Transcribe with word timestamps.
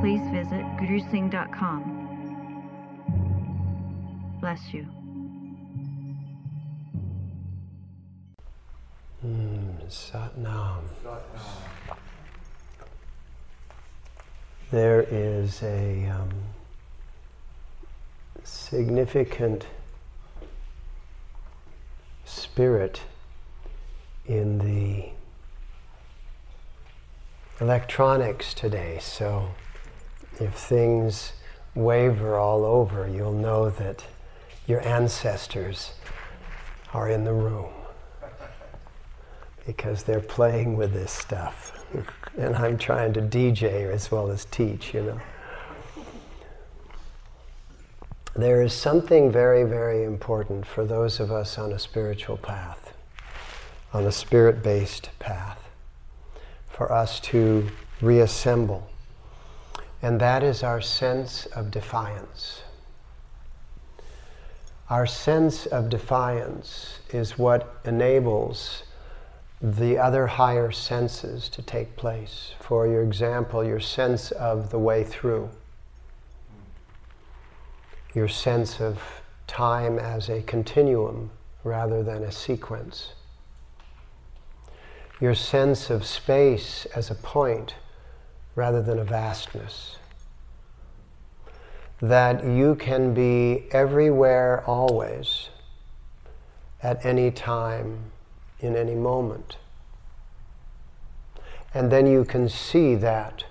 please 0.00 0.20
visit 0.30 0.64
gurusingh.com. 0.78 2.02
Bless 4.40 4.74
you. 4.74 4.86
Mm, 9.24 9.86
Satnam. 9.88 10.82
There 14.70 15.02
is 15.02 15.62
a 15.62 16.06
um, 16.06 16.30
significant 18.42 19.66
spirit 22.24 23.00
in 24.26 24.58
the 24.58 25.08
electronics 27.60 28.52
today. 28.52 28.98
So 29.00 29.48
if 30.40 30.54
things 30.54 31.32
waver 31.74 32.36
all 32.36 32.64
over, 32.64 33.08
you'll 33.08 33.32
know 33.32 33.70
that 33.70 34.04
your 34.66 34.86
ancestors 34.86 35.92
are 36.92 37.08
in 37.08 37.24
the 37.24 37.32
room 37.32 37.70
because 39.66 40.04
they're 40.04 40.20
playing 40.20 40.76
with 40.76 40.92
this 40.92 41.10
stuff. 41.10 41.84
and 42.36 42.54
I'm 42.56 42.78
trying 42.78 43.12
to 43.14 43.20
DJ 43.20 43.90
as 43.92 44.10
well 44.10 44.30
as 44.30 44.44
teach, 44.46 44.94
you 44.94 45.02
know. 45.02 45.20
There 48.36 48.62
is 48.62 48.72
something 48.72 49.30
very, 49.30 49.62
very 49.62 50.02
important 50.02 50.66
for 50.66 50.84
those 50.84 51.20
of 51.20 51.30
us 51.30 51.56
on 51.56 51.72
a 51.72 51.78
spiritual 51.78 52.36
path, 52.36 52.92
on 53.92 54.04
a 54.04 54.12
spirit 54.12 54.62
based 54.62 55.10
path, 55.20 55.62
for 56.68 56.90
us 56.90 57.20
to 57.20 57.68
reassemble. 58.00 58.90
And 60.04 60.20
that 60.20 60.42
is 60.42 60.62
our 60.62 60.82
sense 60.82 61.46
of 61.46 61.70
defiance. 61.70 62.60
Our 64.90 65.06
sense 65.06 65.64
of 65.64 65.88
defiance 65.88 66.98
is 67.08 67.38
what 67.38 67.80
enables 67.86 68.82
the 69.62 69.96
other 69.96 70.26
higher 70.26 70.70
senses 70.70 71.48
to 71.48 71.62
take 71.62 71.96
place. 71.96 72.52
For 72.60 72.86
your 72.86 73.02
example, 73.02 73.64
your 73.64 73.80
sense 73.80 74.30
of 74.30 74.68
the 74.68 74.78
way 74.78 75.04
through, 75.04 75.48
your 78.14 78.28
sense 78.28 78.82
of 78.82 79.00
time 79.46 79.98
as 79.98 80.28
a 80.28 80.42
continuum 80.42 81.30
rather 81.62 82.02
than 82.02 82.22
a 82.22 82.30
sequence, 82.30 83.14
your 85.18 85.34
sense 85.34 85.88
of 85.88 86.04
space 86.04 86.84
as 86.94 87.10
a 87.10 87.14
point 87.14 87.76
rather 88.54 88.82
than 88.82 88.98
a 88.98 89.04
vastness. 89.04 89.96
That 92.00 92.44
you 92.44 92.74
can 92.74 93.14
be 93.14 93.66
everywhere 93.70 94.62
always 94.66 95.48
at 96.82 97.04
any 97.04 97.30
time 97.30 98.10
in 98.60 98.76
any 98.76 98.94
moment. 98.94 99.56
And 101.72 101.90
then 101.90 102.06
you 102.06 102.24
can 102.24 102.48
see 102.48 102.94
that 102.96 103.44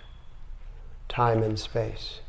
time 1.09 1.44
and 1.44 1.59
space. 1.59 2.22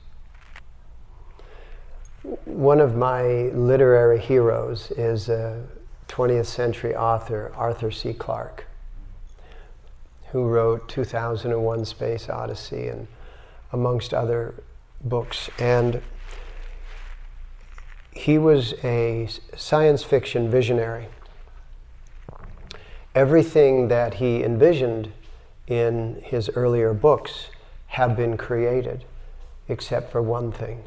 One 2.45 2.81
of 2.81 2.97
my 2.97 3.23
literary 3.53 4.19
heroes 4.19 4.91
is 4.93 5.29
a 5.29 5.67
20th 6.09 6.47
century 6.47 6.97
author, 6.97 7.53
Arthur 7.55 7.91
C. 7.91 8.13
Clarke, 8.13 8.67
who 10.33 10.45
wrote 10.45 10.89
2001 10.89 11.85
Space 11.85 12.29
Odyssey 12.29 12.89
and 12.89 13.07
amongst 13.73 14.13
other 14.13 14.55
books. 15.01 15.51
And 15.59 16.03
he 18.13 18.39
was 18.39 18.75
a 18.85 19.29
science 19.57 20.03
fiction 20.03 20.51
visionary 20.51 21.09
everything 23.15 23.89
that 23.89 24.15
he 24.15 24.43
envisioned 24.43 25.13
in 25.67 26.21
his 26.25 26.51
earlier 26.51 26.93
books 26.93 27.49
have 27.89 28.17
been 28.17 28.37
created, 28.37 29.05
except 29.69 30.11
for 30.11 30.21
one 30.21 30.51
thing, 30.51 30.83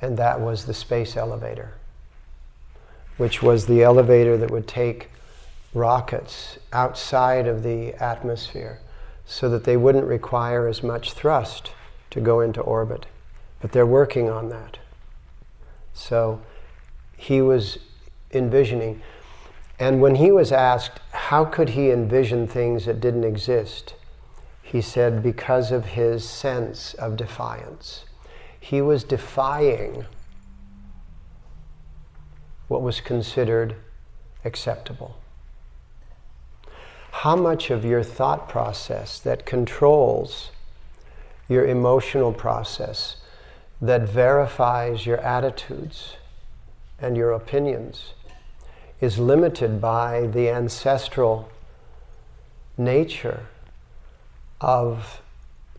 and 0.00 0.16
that 0.16 0.40
was 0.40 0.64
the 0.64 0.74
space 0.74 1.16
elevator, 1.16 1.74
which 3.18 3.42
was 3.42 3.66
the 3.66 3.82
elevator 3.82 4.36
that 4.36 4.50
would 4.50 4.66
take 4.66 5.10
rockets 5.72 6.58
outside 6.72 7.46
of 7.46 7.62
the 7.62 7.94
atmosphere 7.94 8.80
so 9.24 9.48
that 9.48 9.64
they 9.64 9.76
wouldn't 9.76 10.06
require 10.06 10.66
as 10.66 10.82
much 10.82 11.12
thrust 11.12 11.72
to 12.10 12.20
go 12.20 12.40
into 12.40 12.60
orbit. 12.60 13.06
But 13.60 13.72
they're 13.72 13.86
working 13.86 14.28
on 14.28 14.48
that. 14.48 14.78
So 15.92 16.40
he 17.16 17.40
was 17.40 17.78
envisioning 18.32 19.02
and 19.80 20.02
when 20.02 20.16
he 20.16 20.30
was 20.30 20.52
asked 20.52 21.00
how 21.10 21.46
could 21.46 21.70
he 21.70 21.90
envision 21.90 22.46
things 22.46 22.84
that 22.84 23.00
didn't 23.00 23.24
exist, 23.24 23.94
he 24.62 24.82
said 24.82 25.22
because 25.22 25.72
of 25.72 25.86
his 25.86 26.28
sense 26.28 26.92
of 26.94 27.16
defiance. 27.16 28.04
He 28.60 28.82
was 28.82 29.04
defying 29.04 30.04
what 32.68 32.82
was 32.82 33.00
considered 33.00 33.74
acceptable. 34.44 35.19
How 37.10 37.36
much 37.36 37.70
of 37.70 37.84
your 37.84 38.02
thought 38.02 38.48
process 38.48 39.18
that 39.20 39.44
controls 39.44 40.50
your 41.48 41.66
emotional 41.66 42.32
process, 42.32 43.16
that 43.82 44.02
verifies 44.02 45.04
your 45.04 45.18
attitudes 45.18 46.16
and 46.98 47.16
your 47.16 47.32
opinions, 47.32 48.14
is 49.00 49.18
limited 49.18 49.80
by 49.80 50.26
the 50.28 50.48
ancestral 50.48 51.50
nature 52.78 53.46
of 54.60 55.20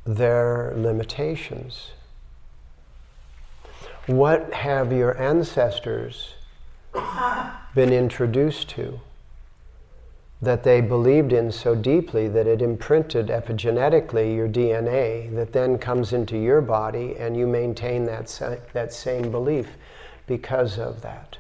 their 0.06 0.74
limitations. 0.76 1.92
What 4.08 4.54
have 4.54 4.92
your 4.92 5.20
ancestors 5.22 6.34
been 7.74 7.94
introduced 7.94 8.70
to 8.72 9.00
that 10.42 10.64
they 10.64 10.82
believed 10.82 11.32
in 11.32 11.52
so 11.52 11.76
deeply 11.76 12.28
that 12.28 12.48
it 12.48 12.62
imprinted 12.62 13.28
epigenetically 13.28 14.36
your 14.36 14.48
DNA 14.48 15.34
that 15.36 15.54
then 15.54 15.78
comes 15.78 16.14
into 16.14 16.36
your 16.38 16.62
body 16.62 17.16
and 17.18 17.38
you 17.38 17.46
maintain 17.46 18.06
that, 18.06 18.28
sa- 18.28 18.56
that 18.74 18.92
same 18.92 19.30
belief 19.30 19.78
because 20.26 20.80
of 20.80 21.02
that? 21.02 21.38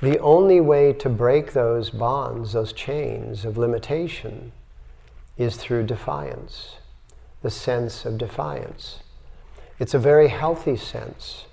The 0.00 0.18
only 0.18 0.60
way 0.60 0.92
to 0.94 1.08
break 1.08 1.52
those 1.52 1.90
bonds, 1.90 2.54
those 2.54 2.72
chains 2.72 3.44
of 3.44 3.58
limitation, 3.58 4.52
is 5.36 5.56
through 5.56 5.84
defiance, 5.84 6.76
the 7.42 7.50
sense 7.50 8.04
of 8.04 8.16
defiance. 8.16 9.00
It's 9.78 9.94
a 9.94 9.98
very 9.98 10.28
healthy 10.28 10.76
sense. 10.76 11.46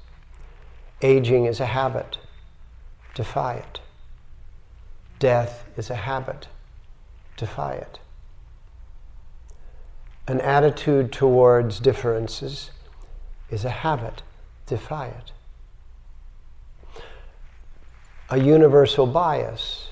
Aging 1.01 1.45
is 1.45 1.59
a 1.59 1.65
habit, 1.65 2.19
defy 3.15 3.56
it. 3.56 3.81
Death 5.21 5.63
is 5.77 5.89
a 5.89 5.95
habit, 5.95 6.50
defy 7.38 7.75
it. 7.75 8.00
An 10.27 10.41
attitude 10.41 11.13
towards 11.13 11.79
differences 11.79 12.71
is 13.50 13.63
a 13.63 13.69
habit, 13.69 14.21
defy 14.68 15.07
it 15.07 15.31
a 18.31 18.39
universal 18.39 19.06
bias 19.06 19.89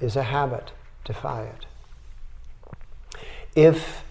is 0.00 0.14
a 0.14 0.22
habit. 0.22 0.70
Defy 1.04 1.44
it. 1.44 1.66
If 3.56 4.04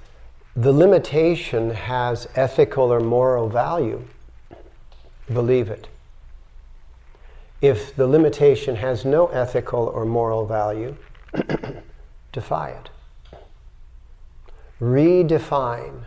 the 0.56 0.74
limitation 0.74 1.70
has 1.70 2.28
ethical 2.36 2.92
or 2.92 3.00
moral 3.00 3.48
value, 3.48 4.04
believe 5.32 5.70
it. 5.70 5.88
If 7.62 7.94
the 7.96 8.08
limitation 8.08 8.78
has 8.78 9.04
no 9.04 9.28
ethical 9.28 9.88
or 9.88 10.06
moral 10.06 10.46
value, 10.46 10.96
defy 12.32 12.70
it. 12.70 12.90
Redefine 14.80 16.06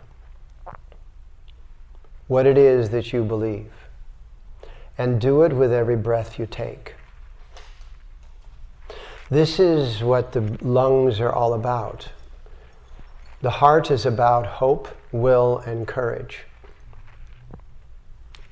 what 2.26 2.46
it 2.46 2.56
is 2.56 2.88
that 2.88 3.12
you 3.12 3.22
believe. 3.22 3.70
And 4.96 5.20
do 5.20 5.42
it 5.42 5.52
with 5.52 5.72
every 5.72 5.96
breath 5.96 6.38
you 6.38 6.46
take. 6.46 6.94
This 9.28 9.58
is 9.58 10.02
what 10.02 10.32
the 10.32 10.56
lungs 10.62 11.20
are 11.20 11.32
all 11.32 11.52
about. 11.52 12.08
The 13.42 13.50
heart 13.50 13.90
is 13.90 14.06
about 14.06 14.46
hope, 14.46 14.88
will, 15.10 15.58
and 15.66 15.86
courage. 15.86 16.44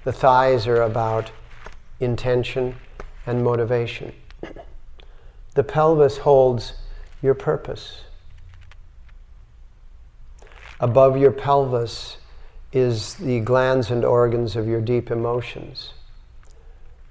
The 0.05 0.13
thighs 0.13 0.67
are 0.67 0.83
about 0.83 1.31
intention 2.01 2.77
and 3.27 3.45
motivation. 3.45 4.13
The 5.55 5.65
pelvis 5.65 6.19
holds 6.19 6.75
your 7.23 7.35
purpose. 7.35 8.03
Above 10.79 11.17
your 11.17 11.31
pelvis 11.31 12.17
is 12.73 13.15
the 13.15 13.41
glands 13.41 13.91
and 13.91 14.05
organs 14.05 14.57
of 14.57 14.67
your 14.67 14.81
deep 14.81 15.11
emotions, 15.11 15.93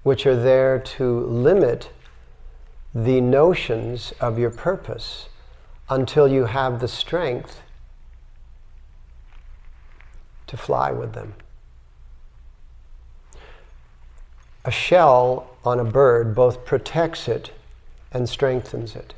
which 0.03 0.25
are 0.25 0.35
there 0.35 0.79
to 0.79 1.19
limit 1.19 1.91
the 2.95 3.21
notions 3.21 4.13
of 4.19 4.39
your 4.39 4.49
purpose 4.49 5.27
until 5.89 6.27
you 6.27 6.45
have 6.45 6.79
the 6.79 6.87
strength 6.87 7.61
to 10.47 10.57
fly 10.57 10.91
with 10.91 11.13
them. 11.13 11.33
A 14.65 14.71
shell 14.71 15.47
on 15.63 15.79
a 15.79 15.85
bird 15.85 16.35
both 16.35 16.65
protects 16.65 17.27
it 17.27 17.51
and 18.11 18.27
strengthens 18.27 18.95
it. 18.95 19.13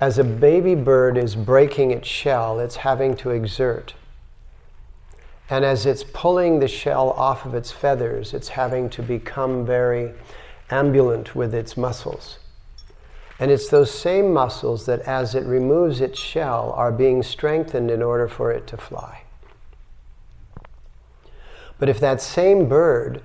As 0.00 0.18
a 0.18 0.24
baby 0.24 0.74
bird 0.74 1.16
is 1.16 1.34
breaking 1.34 1.90
its 1.90 2.06
shell, 2.06 2.60
it's 2.60 2.76
having 2.76 3.16
to 3.16 3.30
exert. 3.30 3.94
And 5.50 5.64
as 5.64 5.86
it's 5.86 6.04
pulling 6.04 6.60
the 6.60 6.68
shell 6.68 7.10
off 7.10 7.46
of 7.46 7.54
its 7.54 7.72
feathers, 7.72 8.34
it's 8.34 8.48
having 8.48 8.90
to 8.90 9.02
become 9.02 9.64
very 9.64 10.12
ambulant 10.70 11.34
with 11.34 11.54
its 11.54 11.76
muscles. 11.76 12.38
And 13.40 13.50
it's 13.50 13.68
those 13.68 13.90
same 13.90 14.32
muscles 14.32 14.84
that, 14.86 15.00
as 15.00 15.34
it 15.34 15.44
removes 15.46 16.00
its 16.00 16.18
shell, 16.18 16.72
are 16.76 16.92
being 16.92 17.22
strengthened 17.22 17.90
in 17.90 18.02
order 18.02 18.28
for 18.28 18.52
it 18.52 18.66
to 18.68 18.76
fly. 18.76 19.22
But 21.78 21.88
if 21.88 21.98
that 22.00 22.20
same 22.20 22.68
bird 22.68 23.22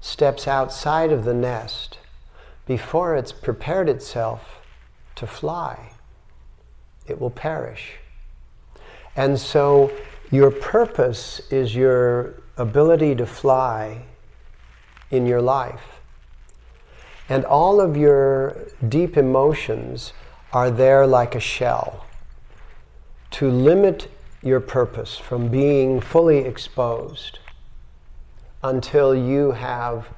steps 0.00 0.46
outside 0.46 1.12
of 1.12 1.24
the 1.24 1.34
nest 1.34 1.98
before 2.66 3.16
it's 3.16 3.32
prepared 3.32 3.88
itself 3.88 4.60
to 5.14 5.26
fly, 5.26 5.92
it 7.06 7.20
will 7.20 7.30
perish. 7.30 7.94
And 9.16 9.38
so, 9.38 9.90
your 10.30 10.50
purpose 10.50 11.40
is 11.50 11.74
your 11.74 12.34
ability 12.58 13.14
to 13.16 13.26
fly 13.26 14.02
in 15.10 15.26
your 15.26 15.40
life. 15.40 16.00
And 17.28 17.44
all 17.44 17.80
of 17.80 17.96
your 17.96 18.68
deep 18.86 19.16
emotions 19.16 20.12
are 20.52 20.70
there 20.70 21.06
like 21.06 21.34
a 21.34 21.40
shell 21.40 22.06
to 23.32 23.50
limit 23.50 24.10
your 24.42 24.60
purpose 24.60 25.16
from 25.16 25.48
being 25.48 26.00
fully 26.00 26.38
exposed 26.38 27.38
until 28.62 29.14
you 29.14 29.52
have 29.52 30.08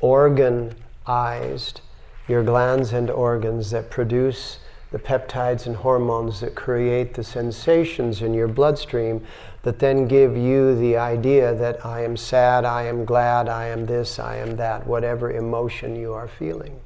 organized 0.00 1.80
your 2.28 2.42
glands 2.42 2.92
and 2.92 3.10
organs 3.10 3.70
that 3.70 3.90
produce 3.90 4.58
the 4.92 4.98
peptides 4.98 5.66
and 5.66 5.76
hormones 5.76 6.40
that 6.40 6.54
create 6.54 7.14
the 7.14 7.24
sensations 7.24 8.22
in 8.22 8.32
your 8.32 8.48
bloodstream 8.48 9.24
that 9.62 9.78
then 9.80 10.06
give 10.06 10.36
you 10.36 10.76
the 10.76 10.96
idea 10.96 11.54
that 11.54 11.84
I 11.84 12.04
am 12.04 12.16
sad, 12.16 12.64
I 12.64 12.84
am 12.84 13.04
glad, 13.04 13.48
I 13.48 13.66
am 13.66 13.86
this, 13.86 14.18
I 14.18 14.36
am 14.36 14.56
that, 14.56 14.86
whatever 14.86 15.30
emotion 15.30 15.96
you 15.96 16.12
are 16.12 16.28
feeling. 16.28 16.78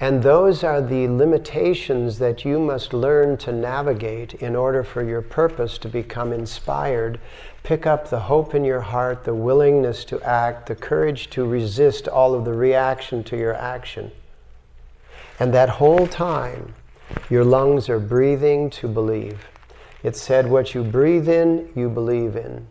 And 0.00 0.22
those 0.22 0.62
are 0.62 0.80
the 0.80 1.08
limitations 1.08 2.18
that 2.18 2.44
you 2.44 2.60
must 2.60 2.92
learn 2.92 3.36
to 3.38 3.52
navigate 3.52 4.34
in 4.34 4.54
order 4.54 4.84
for 4.84 5.02
your 5.02 5.22
purpose 5.22 5.76
to 5.78 5.88
become 5.88 6.32
inspired. 6.32 7.18
Pick 7.62 7.86
up 7.86 8.08
the 8.08 8.20
hope 8.20 8.54
in 8.54 8.64
your 8.64 8.80
heart, 8.80 9.24
the 9.24 9.34
willingness 9.34 10.04
to 10.06 10.20
act, 10.22 10.66
the 10.66 10.74
courage 10.74 11.28
to 11.30 11.44
resist 11.44 12.08
all 12.08 12.34
of 12.34 12.44
the 12.44 12.54
reaction 12.54 13.22
to 13.24 13.36
your 13.36 13.54
action. 13.54 14.10
And 15.38 15.52
that 15.54 15.68
whole 15.68 16.06
time, 16.06 16.74
your 17.30 17.44
lungs 17.44 17.88
are 17.88 18.00
breathing 18.00 18.70
to 18.70 18.88
believe. 18.88 19.46
It 20.02 20.16
said, 20.16 20.48
What 20.48 20.74
you 20.74 20.82
breathe 20.82 21.28
in, 21.28 21.70
you 21.74 21.88
believe 21.88 22.36
in. 22.36 22.66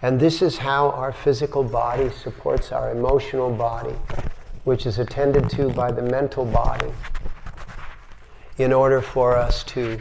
And 0.00 0.20
this 0.20 0.42
is 0.42 0.58
how 0.58 0.90
our 0.90 1.12
physical 1.12 1.64
body 1.64 2.10
supports 2.10 2.70
our 2.70 2.92
emotional 2.92 3.50
body, 3.50 3.96
which 4.64 4.86
is 4.86 4.98
attended 4.98 5.50
to 5.50 5.70
by 5.70 5.90
the 5.90 6.02
mental 6.02 6.44
body, 6.44 6.92
in 8.58 8.72
order 8.72 9.00
for 9.00 9.36
us 9.36 9.64
to. 9.64 10.00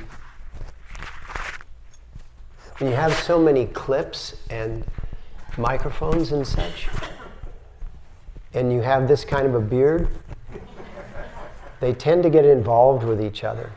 You 2.79 2.87
have 2.89 3.11
so 3.13 3.39
many 3.39 3.65
clips 3.65 4.35
and 4.51 4.85
microphones 5.57 6.31
and 6.31 6.45
such, 6.45 6.87
and 8.53 8.71
you 8.71 8.81
have 8.81 9.07
this 9.07 9.25
kind 9.25 9.47
of 9.47 9.55
a 9.55 9.59
beard, 9.59 10.09
they 11.79 11.93
tend 11.93 12.21
to 12.21 12.29
get 12.29 12.45
involved 12.45 13.03
with 13.03 13.19
each 13.19 13.43
other. 13.43 13.71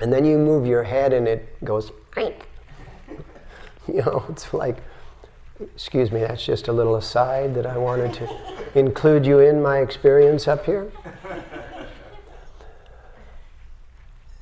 And 0.00 0.12
then 0.12 0.24
you 0.24 0.38
move 0.38 0.66
your 0.66 0.82
head 0.82 1.12
and 1.12 1.28
it 1.28 1.62
goes, 1.64 1.92
You 2.16 4.02
know, 4.02 4.24
it's 4.28 4.52
like, 4.52 4.78
excuse 5.60 6.10
me, 6.10 6.20
that's 6.20 6.44
just 6.44 6.66
a 6.66 6.72
little 6.72 6.96
aside 6.96 7.54
that 7.54 7.66
I 7.66 7.76
wanted 7.76 8.12
to 8.14 8.78
include 8.78 9.24
you 9.24 9.38
in 9.38 9.62
my 9.62 9.78
experience 9.78 10.48
up 10.48 10.64
here. 10.66 10.90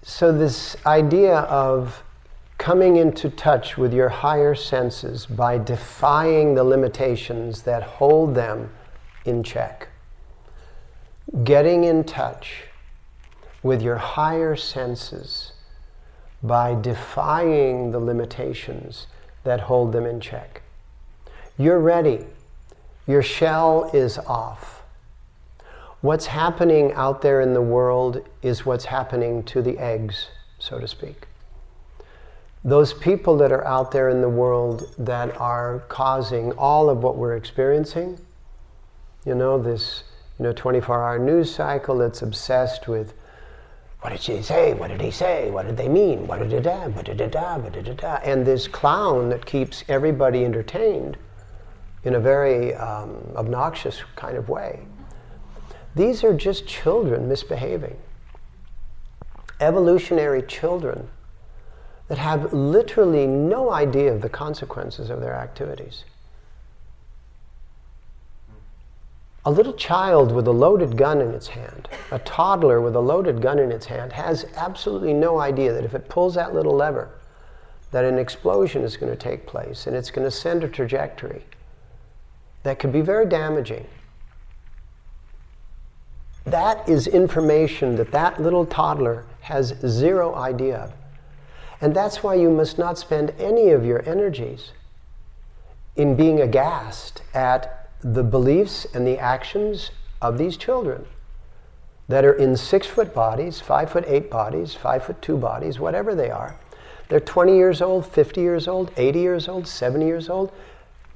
So, 0.03 0.33
this 0.37 0.77
idea 0.87 1.37
of 1.41 2.03
coming 2.61 2.97
into 2.97 3.31
touch 3.31 3.79
with 3.79 3.91
your 3.91 4.11
higher 4.11 4.55
senses 4.55 5.25
by 5.25 5.57
defying 5.57 6.55
the 6.55 6.63
limitations 6.63 7.63
that 7.63 7.83
hold 7.83 8.35
them 8.35 8.69
in 9.25 9.43
check, 9.43 9.89
getting 11.43 11.85
in 11.85 12.05
touch 12.05 12.65
with 13.63 13.81
your 13.81 13.97
higher 13.97 14.55
senses 14.55 15.53
by 16.43 16.79
defying 16.79 17.93
the 17.93 17.99
limitations 17.99 19.07
that 19.43 19.61
hold 19.61 19.91
them 19.91 20.05
in 20.05 20.21
check. 20.21 20.61
You're 21.57 21.81
ready. 21.81 22.27
Your 23.07 23.23
shell 23.23 23.91
is 23.95 24.19
off. 24.19 24.83
What's 26.03 26.27
happening 26.27 26.93
out 26.93 27.23
there 27.23 27.41
in 27.41 27.55
the 27.55 27.63
world 27.63 28.23
is 28.43 28.67
what's 28.67 28.85
happening 28.85 29.45
to 29.45 29.63
the 29.63 29.79
eggs, 29.79 30.29
so 30.59 30.79
to 30.79 30.87
speak. 30.87 31.27
Those 32.63 32.93
people 32.93 33.39
that 33.39 33.53
are 33.53 33.67
out 33.67 33.91
there 33.91 34.11
in 34.11 34.21
the 34.21 34.29
world 34.29 34.95
that 34.99 35.35
are 35.41 35.81
causing 35.89 36.53
all 36.53 36.91
of 36.91 37.03
what 37.03 37.17
we're 37.17 37.37
experiencing, 37.37 38.19
you 39.25 39.35
know, 39.35 39.61
this 39.61 40.05
you 40.39 40.45
know, 40.45 40.53
24 40.53 41.03
hour 41.03 41.19
news 41.19 41.55
cycle 41.55 41.99
that's 41.99 42.23
obsessed 42.23 42.89
with 42.89 43.15
what 44.01 44.11
did 44.11 44.21
she 44.21 44.41
say? 44.41 44.73
What 44.73 44.89
did 44.89 45.03
he 45.03 45.11
say? 45.11 45.51
What 45.51 45.67
did 45.67 45.77
they 45.77 45.89
mean? 45.89 46.27
What 46.27 46.39
did 46.39 46.53
it 46.55 46.63
da? 46.63 46.89
What 46.89 47.05
did 47.05 47.21
it 47.21 47.33
da? 47.33 47.59
What 47.59 47.75
did 47.75 47.87
it 47.87 47.99
da? 47.99 48.17
And 48.25 48.47
this 48.47 48.67
clown 48.67 49.29
that 49.29 49.45
keeps 49.45 49.85
everybody 49.89 50.43
entertained 50.43 51.19
in 52.05 52.15
a 52.15 52.21
very 52.21 52.75
um, 52.75 53.19
obnoxious 53.37 54.03
kind 54.17 54.39
of 54.39 54.49
way. 54.49 54.81
These 55.95 56.25
are 56.25 56.33
just 56.33 56.67
children 56.67 57.29
misbehaving. 57.29 57.99
Evolutionary 59.61 60.43
children 60.43 61.09
that 62.11 62.19
have 62.19 62.53
literally 62.53 63.25
no 63.25 63.71
idea 63.71 64.13
of 64.13 64.21
the 64.21 64.29
consequences 64.29 65.11
of 65.11 65.21
their 65.21 65.33
activities. 65.33 66.03
A 69.45 69.51
little 69.53 69.75
child 69.75 70.33
with 70.33 70.49
a 70.49 70.53
loaded 70.53 70.97
gun 70.97 71.21
in 71.21 71.31
its 71.31 71.47
hand, 71.47 71.89
a 72.11 72.19
toddler 72.19 72.81
with 72.81 72.97
a 72.97 73.01
loaded 73.01 73.41
gun 73.41 73.61
in 73.61 73.71
its 73.71 73.87
hand, 73.87 74.13
has 74.13 74.45
absolutely 74.57 75.13
no 75.13 75.39
idea 75.39 75.73
that 75.73 75.85
if 75.85 75.95
it 75.95 76.09
pulls 76.09 76.35
that 76.35 76.53
little 76.53 76.75
lever, 76.75 77.11
that 77.93 78.05
an 78.05 78.19
explosion 78.19 78.83
is 78.83 78.97
going 78.97 79.13
to 79.13 79.17
take 79.17 79.47
place 79.47 79.87
and 79.87 79.95
it's 79.95 80.11
going 80.11 80.27
to 80.27 80.33
send 80.33 80.65
a 80.65 80.69
trajectory 80.69 81.45
that 82.65 82.81
could 82.81 82.93
be 82.93 83.03
very 83.03 83.25
damaging. 83.25 83.87
That 86.45 86.89
is 86.89 87.07
information 87.07 87.95
that 87.95 88.11
that 88.11 88.43
little 88.43 88.67
toddler 88.67 89.27
has 89.43 89.77
zero 89.87 90.35
idea 90.35 90.79
of. 90.79 90.93
And 91.81 91.95
that's 91.95 92.23
why 92.23 92.35
you 92.35 92.51
must 92.51 92.79
not 92.79 92.99
spend 92.99 93.33
any 93.39 93.71
of 93.71 93.85
your 93.85 94.07
energies 94.09 94.73
in 95.97 96.15
being 96.15 96.41
aghast 96.41 97.23
at 97.35 97.91
the 98.03 98.23
beliefs 98.23 98.87
and 98.95 99.07
the 99.07 99.19
actions 99.19 99.91
of 100.21 100.39
these 100.39 100.57
children. 100.57 101.07
that 102.09 102.25
are 102.25 102.33
in 102.33 102.57
six 102.57 102.89
foot 102.89 103.15
bodies, 103.15 103.61
five 103.61 103.89
foot 103.89 104.05
eight 104.09 104.29
bodies, 104.29 104.75
five 104.75 105.05
foot 105.05 105.23
two 105.23 105.37
bodies, 105.37 105.79
whatever 105.79 106.13
they 106.13 106.29
are. 106.29 106.57
They're 107.09 107.21
20 107.21 107.55
years 107.55 107.81
old, 107.81 108.05
50 108.05 108.41
years 108.41 108.67
old, 108.67 108.91
80 108.97 109.21
years 109.21 109.49
old, 109.49 109.69
70 109.69 110.07
years 110.07 110.29
old. 110.29 110.51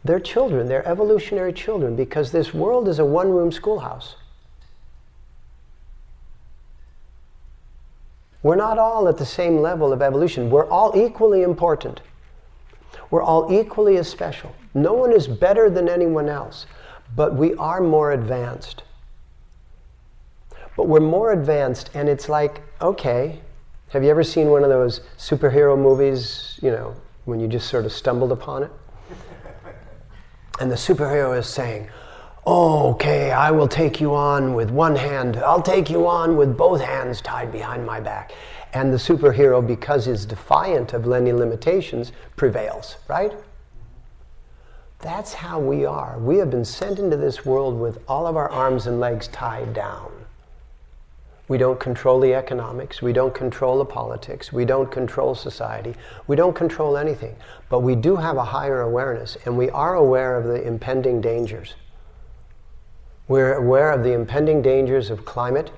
They're 0.04 0.20
children, 0.20 0.68
they're 0.68 0.86
evolutionary 0.86 1.52
children 1.52 1.96
because 1.96 2.30
this 2.30 2.54
world 2.54 2.86
is 2.86 3.00
a 3.00 3.04
one 3.04 3.30
room 3.30 3.50
schoolhouse. 3.50 4.14
We're 8.44 8.56
not 8.56 8.78
all 8.78 9.08
at 9.08 9.16
the 9.16 9.24
same 9.24 9.62
level 9.62 9.90
of 9.90 10.02
evolution. 10.02 10.50
We're 10.50 10.68
all 10.68 10.92
equally 10.94 11.42
important. 11.42 12.02
We're 13.10 13.22
all 13.22 13.50
equally 13.50 13.96
as 13.96 14.06
special. 14.06 14.54
No 14.74 14.92
one 14.92 15.12
is 15.12 15.26
better 15.26 15.70
than 15.70 15.88
anyone 15.88 16.28
else, 16.28 16.66
but 17.16 17.34
we 17.34 17.54
are 17.54 17.80
more 17.80 18.12
advanced. 18.12 18.82
But 20.76 20.88
we're 20.88 21.00
more 21.00 21.32
advanced, 21.32 21.88
and 21.94 22.06
it's 22.06 22.28
like, 22.28 22.60
okay, 22.82 23.40
have 23.88 24.04
you 24.04 24.10
ever 24.10 24.22
seen 24.22 24.48
one 24.50 24.62
of 24.62 24.68
those 24.68 25.00
superhero 25.16 25.78
movies, 25.78 26.58
you 26.60 26.70
know, 26.70 26.94
when 27.24 27.40
you 27.40 27.48
just 27.48 27.70
sort 27.70 27.86
of 27.86 27.92
stumbled 27.92 28.30
upon 28.30 28.64
it? 28.64 28.70
And 30.60 30.70
the 30.70 30.76
superhero 30.76 31.38
is 31.38 31.46
saying, 31.46 31.88
okay, 32.46 33.30
I 33.30 33.50
will 33.50 33.68
take 33.68 34.00
you 34.00 34.14
on 34.14 34.54
with 34.54 34.70
one 34.70 34.96
hand. 34.96 35.36
I'll 35.36 35.62
take 35.62 35.88
you 35.88 36.06
on 36.06 36.36
with 36.36 36.56
both 36.56 36.80
hands 36.80 37.20
tied 37.20 37.50
behind 37.52 37.86
my 37.86 38.00
back. 38.00 38.32
And 38.72 38.92
the 38.92 38.96
superhero, 38.96 39.64
because 39.64 40.06
he's 40.06 40.26
defiant 40.26 40.92
of 40.92 41.10
any 41.10 41.32
limitations, 41.32 42.12
prevails, 42.36 42.96
right? 43.08 43.32
That's 44.98 45.34
how 45.34 45.60
we 45.60 45.84
are. 45.84 46.18
We 46.18 46.38
have 46.38 46.50
been 46.50 46.64
sent 46.64 46.98
into 46.98 47.16
this 47.16 47.44
world 47.44 47.78
with 47.78 47.98
all 48.08 48.26
of 48.26 48.36
our 48.36 48.50
arms 48.50 48.86
and 48.86 48.98
legs 48.98 49.28
tied 49.28 49.74
down. 49.74 50.10
We 51.46 51.58
don't 51.58 51.78
control 51.78 52.20
the 52.20 52.34
economics. 52.34 53.02
We 53.02 53.12
don't 53.12 53.34
control 53.34 53.76
the 53.78 53.84
politics. 53.84 54.50
We 54.50 54.64
don't 54.64 54.90
control 54.90 55.34
society. 55.34 55.94
We 56.26 56.36
don't 56.36 56.54
control 56.54 56.96
anything. 56.96 57.36
But 57.68 57.80
we 57.80 57.94
do 57.94 58.16
have 58.16 58.38
a 58.38 58.44
higher 58.44 58.80
awareness, 58.80 59.36
and 59.44 59.58
we 59.58 59.68
are 59.70 59.94
aware 59.94 60.36
of 60.36 60.44
the 60.44 60.66
impending 60.66 61.20
dangers. 61.20 61.74
We're 63.26 63.54
aware 63.54 63.90
of 63.90 64.04
the 64.04 64.12
impending 64.12 64.60
dangers 64.60 65.10
of 65.10 65.24
climate. 65.24 65.70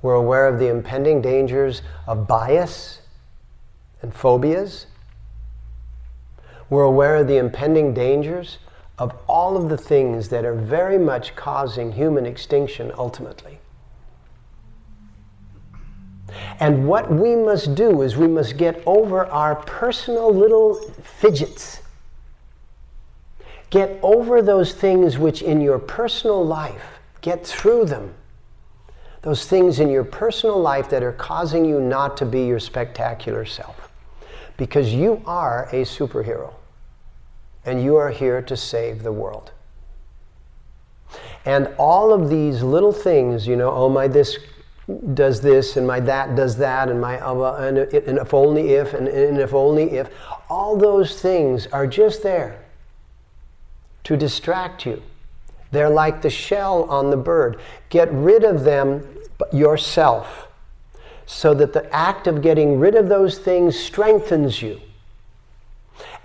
We're 0.00 0.14
aware 0.14 0.48
of 0.48 0.58
the 0.58 0.68
impending 0.68 1.20
dangers 1.20 1.82
of 2.06 2.26
bias 2.26 3.02
and 4.00 4.14
phobias. 4.14 4.86
We're 6.70 6.84
aware 6.84 7.16
of 7.16 7.28
the 7.28 7.36
impending 7.36 7.92
dangers 7.92 8.58
of 8.98 9.14
all 9.26 9.56
of 9.56 9.68
the 9.68 9.76
things 9.76 10.30
that 10.30 10.44
are 10.44 10.54
very 10.54 10.98
much 10.98 11.36
causing 11.36 11.92
human 11.92 12.24
extinction 12.24 12.90
ultimately. 12.96 13.58
And 16.60 16.88
what 16.88 17.12
we 17.12 17.36
must 17.36 17.74
do 17.74 18.00
is 18.00 18.16
we 18.16 18.28
must 18.28 18.56
get 18.56 18.82
over 18.86 19.26
our 19.26 19.56
personal 19.56 20.32
little 20.32 20.74
fidgets 21.02 21.81
Get 23.72 23.98
over 24.02 24.42
those 24.42 24.74
things 24.74 25.16
which 25.16 25.40
in 25.40 25.62
your 25.62 25.78
personal 25.78 26.44
life, 26.44 27.00
get 27.22 27.46
through 27.46 27.86
them. 27.86 28.14
Those 29.22 29.46
things 29.46 29.80
in 29.80 29.88
your 29.88 30.04
personal 30.04 30.60
life 30.60 30.90
that 30.90 31.02
are 31.02 31.12
causing 31.12 31.64
you 31.64 31.80
not 31.80 32.18
to 32.18 32.26
be 32.26 32.44
your 32.44 32.60
spectacular 32.60 33.46
self. 33.46 33.90
Because 34.58 34.92
you 34.92 35.22
are 35.24 35.70
a 35.72 35.86
superhero. 35.86 36.52
And 37.64 37.82
you 37.82 37.96
are 37.96 38.10
here 38.10 38.42
to 38.42 38.58
save 38.58 39.02
the 39.02 39.12
world. 39.12 39.52
And 41.46 41.68
all 41.78 42.12
of 42.12 42.28
these 42.28 42.62
little 42.62 42.92
things, 42.92 43.46
you 43.46 43.56
know, 43.56 43.70
oh, 43.70 43.88
my 43.88 44.06
this 44.06 44.36
does 45.14 45.40
this, 45.40 45.78
and 45.78 45.86
my 45.86 45.98
that 46.00 46.36
does 46.36 46.58
that, 46.58 46.90
and 46.90 47.00
my 47.00 47.18
uh, 47.20 47.54
and, 47.54 47.78
and 47.78 48.18
if 48.18 48.34
only 48.34 48.74
if, 48.74 48.92
and, 48.92 49.08
and 49.08 49.38
if 49.38 49.54
only 49.54 49.92
if, 49.92 50.10
all 50.50 50.76
those 50.76 51.22
things 51.22 51.66
are 51.68 51.86
just 51.86 52.22
there 52.22 52.61
to 54.04 54.16
distract 54.16 54.86
you. 54.86 55.02
They're 55.70 55.90
like 55.90 56.22
the 56.22 56.30
shell 56.30 56.84
on 56.84 57.10
the 57.10 57.16
bird. 57.16 57.58
Get 57.88 58.12
rid 58.12 58.44
of 58.44 58.64
them 58.64 59.06
yourself 59.52 60.48
so 61.26 61.54
that 61.54 61.72
the 61.72 61.90
act 61.94 62.26
of 62.26 62.42
getting 62.42 62.78
rid 62.78 62.94
of 62.94 63.08
those 63.08 63.38
things 63.38 63.78
strengthens 63.78 64.60
you. 64.60 64.80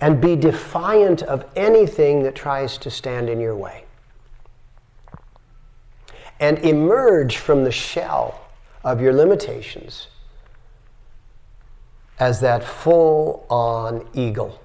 And 0.00 0.20
be 0.20 0.36
defiant 0.36 1.22
of 1.22 1.44
anything 1.56 2.22
that 2.22 2.34
tries 2.34 2.78
to 2.78 2.90
stand 2.90 3.28
in 3.28 3.40
your 3.40 3.56
way. 3.56 3.84
And 6.40 6.58
emerge 6.58 7.36
from 7.36 7.64
the 7.64 7.72
shell 7.72 8.40
of 8.84 9.00
your 9.00 9.12
limitations 9.12 10.08
as 12.18 12.40
that 12.40 12.64
full 12.64 13.46
on 13.48 14.06
eagle, 14.14 14.60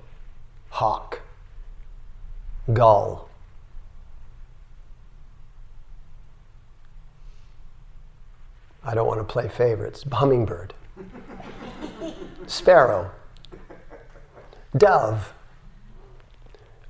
hawk 0.70 1.23
gull. 2.72 3.30
I 8.86 8.94
don't 8.94 9.08
want 9.08 9.20
to 9.20 9.24
play 9.24 9.48
favorites. 9.48 10.04
Hummingbird, 10.12 10.74
sparrow, 12.48 13.12
dove, 14.78 15.34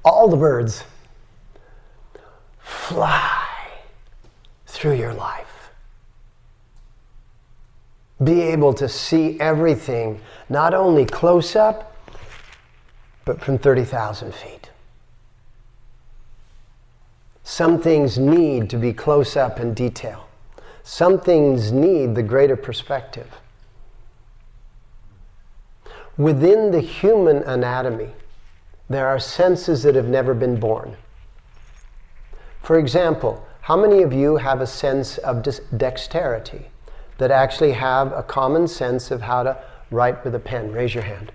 all 0.04 0.28
the 0.28 0.38
birds 0.38 0.84
fly 2.60 3.48
through 4.66 4.96
your 4.96 5.14
life. 5.14 5.72
Be 8.24 8.42
able 8.42 8.74
to 8.76 8.88
see 8.90 9.40
everything, 9.40 10.20
not 10.50 10.74
only 10.74 11.06
close 11.06 11.56
up, 11.56 11.96
but 13.26 13.42
from 13.42 13.58
30,000 13.58 14.34
feet. 14.34 14.63
Some 17.44 17.82
things 17.82 18.18
need 18.18 18.70
to 18.70 18.78
be 18.78 18.94
close 18.94 19.36
up 19.36 19.60
in 19.60 19.74
detail. 19.74 20.28
Some 20.84 21.20
things 21.20 21.72
need 21.72 22.16
the 22.16 22.24
greater 22.24 22.56
perspective. 22.56 23.28
Within 26.18 26.72
the 26.72 26.80
human 26.80 27.38
anatomy, 27.44 28.12
there 28.90 29.08
are 29.08 29.20
senses 29.20 29.84
that 29.84 29.96
have 29.96 30.08
never 30.08 30.34
been 30.34 30.60
born. 30.60 30.96
For 32.62 32.78
example, 32.78 33.46
how 33.62 33.76
many 33.76 34.04
of 34.04 34.14
you 34.14 34.38
have 34.38 34.62
a 34.62 34.68
sense 34.68 35.18
of 35.18 35.44
dexterity 35.78 36.68
that 37.18 37.32
actually 37.32 37.72
have 37.72 38.12
a 38.14 38.24
common 38.24 38.68
sense 38.68 39.10
of 39.10 39.22
how 39.22 39.44
to 39.44 39.58
write 39.90 40.24
with 40.24 40.36
a 40.36 40.40
pen? 40.40 40.72
Raise 40.72 40.94
your 40.94 41.04
hand. 41.04 41.32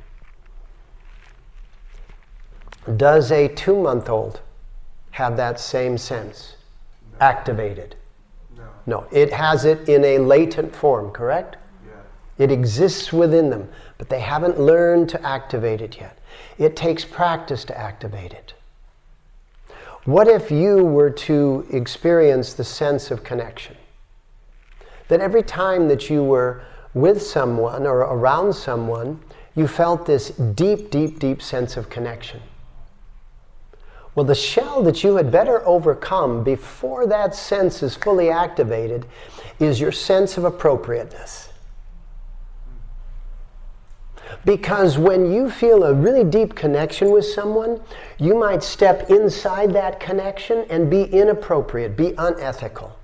Does 2.97 3.31
a 3.33 3.49
two 3.49 3.77
month 3.81 4.09
old 4.09 4.41
have 5.19 5.37
that 5.37 5.59
same 5.59 5.99
sense 5.99 6.55
no. 7.11 7.27
activated? 7.27 7.97
No. 8.57 8.63
No. 8.87 9.07
It 9.11 9.33
has 9.33 9.65
it 9.65 9.89
in 9.89 10.05
a 10.05 10.19
latent 10.19 10.73
form, 10.75 11.11
correct? 11.11 11.57
Yeah. 11.85 12.45
It 12.45 12.53
exists 12.53 13.13
within 13.13 13.51
them, 13.51 13.69
but 13.99 14.09
they 14.09 14.21
haven't 14.21 14.61
learned 14.61 15.09
to 15.09 15.27
activate 15.27 15.81
it 15.81 15.99
yet. 15.99 16.17
It 16.57 16.77
takes 16.77 17.05
practice 17.05 17.65
to 17.65 17.77
activate 17.77 18.33
it. 18.33 18.55
What 20.05 20.29
if 20.29 20.53
you 20.53 20.85
were 20.85 21.11
to 21.11 21.67
experience 21.73 22.55
the 22.55 22.63
sense 22.63 23.11
of 23.11 23.25
connection? 23.25 23.77
That 25.09 25.21
every 25.21 25.43
time 25.43 25.89
that 25.89 26.09
you 26.09 26.23
were 26.23 26.63
with 26.95 27.21
someone 27.21 27.89
or 27.89 27.99
around 28.03 28.53
someone, 28.53 29.21
you 29.57 29.67
felt 29.67 30.07
this 30.07 30.29
deep, 30.31 30.91
deep, 30.91 31.19
deep 31.19 31.43
sense 31.43 31.77
of 31.77 31.91
connection. 31.91 32.41
Well, 34.19 34.25
the 34.25 34.35
shell 34.35 34.83
that 34.83 35.05
you 35.05 35.15
had 35.15 35.31
better 35.31 35.65
overcome 35.65 36.43
before 36.43 37.07
that 37.07 37.37
sense 37.37 37.85
is 37.85 37.95
fully 37.95 38.31
activated 38.31 39.07
is 39.61 39.79
your 39.79 39.93
sense 39.93 40.37
of 40.37 40.45
appropriateness. 40.45 41.51
Because 44.45 44.99
when 44.99 45.31
you 45.31 45.49
feel 45.49 45.85
a 45.85 45.95
really 45.95 46.25
deep 46.25 46.57
connection 46.57 47.13
with 47.13 47.27
someone, 47.27 47.81
you 48.19 48.35
might 48.35 48.65
step 48.65 49.09
inside 49.09 49.73
that 49.75 50.01
connection 50.01 50.67
and 50.69 50.91
be 50.91 51.05
inappropriate, 51.05 51.97
be 51.97 52.13
unethical. 52.19 52.99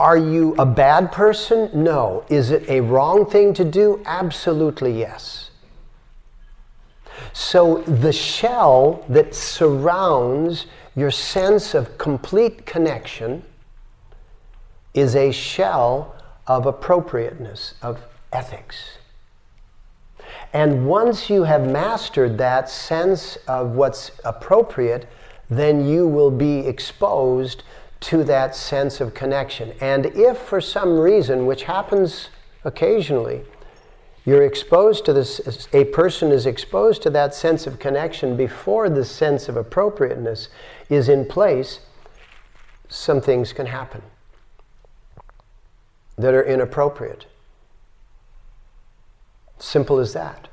Are 0.00 0.18
you 0.18 0.56
a 0.58 0.66
bad 0.66 1.12
person? 1.12 1.70
No. 1.72 2.24
Is 2.28 2.50
it 2.50 2.68
a 2.68 2.80
wrong 2.80 3.26
thing 3.26 3.54
to 3.54 3.64
do? 3.64 4.02
Absolutely 4.06 4.98
yes. 4.98 5.49
So 7.32 7.82
the 7.82 8.12
shell 8.12 9.04
that 9.08 9.34
surrounds 9.34 10.66
your 10.96 11.10
sense 11.10 11.74
of 11.74 11.98
complete 11.98 12.66
connection 12.66 13.44
is 14.94 15.14
a 15.14 15.30
shell 15.30 16.14
of 16.46 16.66
appropriateness, 16.66 17.74
of 17.82 18.00
ethics. 18.32 18.98
And 20.52 20.86
once 20.86 21.30
you 21.30 21.44
have 21.44 21.66
mastered 21.66 22.38
that 22.38 22.68
sense 22.68 23.36
of 23.46 23.72
what's 23.72 24.10
appropriate, 24.24 25.06
then 25.48 25.86
you 25.86 26.06
will 26.06 26.30
be 26.30 26.60
exposed 26.66 27.62
to 28.00 28.24
that 28.24 28.56
sense 28.56 29.00
of 29.00 29.14
connection. 29.14 29.74
And 29.80 30.06
if 30.06 30.38
for 30.38 30.60
some 30.60 30.98
reason, 30.98 31.46
which 31.46 31.64
happens 31.64 32.30
occasionally, 32.64 33.42
you're 34.24 34.42
exposed 34.42 35.04
to 35.06 35.12
this, 35.12 35.68
a 35.72 35.84
person 35.86 36.30
is 36.30 36.46
exposed 36.46 37.02
to 37.02 37.10
that 37.10 37.34
sense 37.34 37.66
of 37.66 37.78
connection 37.78 38.36
before 38.36 38.90
the 38.90 39.04
sense 39.04 39.48
of 39.48 39.56
appropriateness 39.56 40.48
is 40.88 41.08
in 41.08 41.24
place, 41.24 41.80
some 42.88 43.20
things 43.20 43.52
can 43.52 43.66
happen 43.66 44.02
that 46.18 46.34
are 46.34 46.44
inappropriate. 46.44 47.26
Simple 49.58 49.98
as 49.98 50.12
that. 50.12 50.48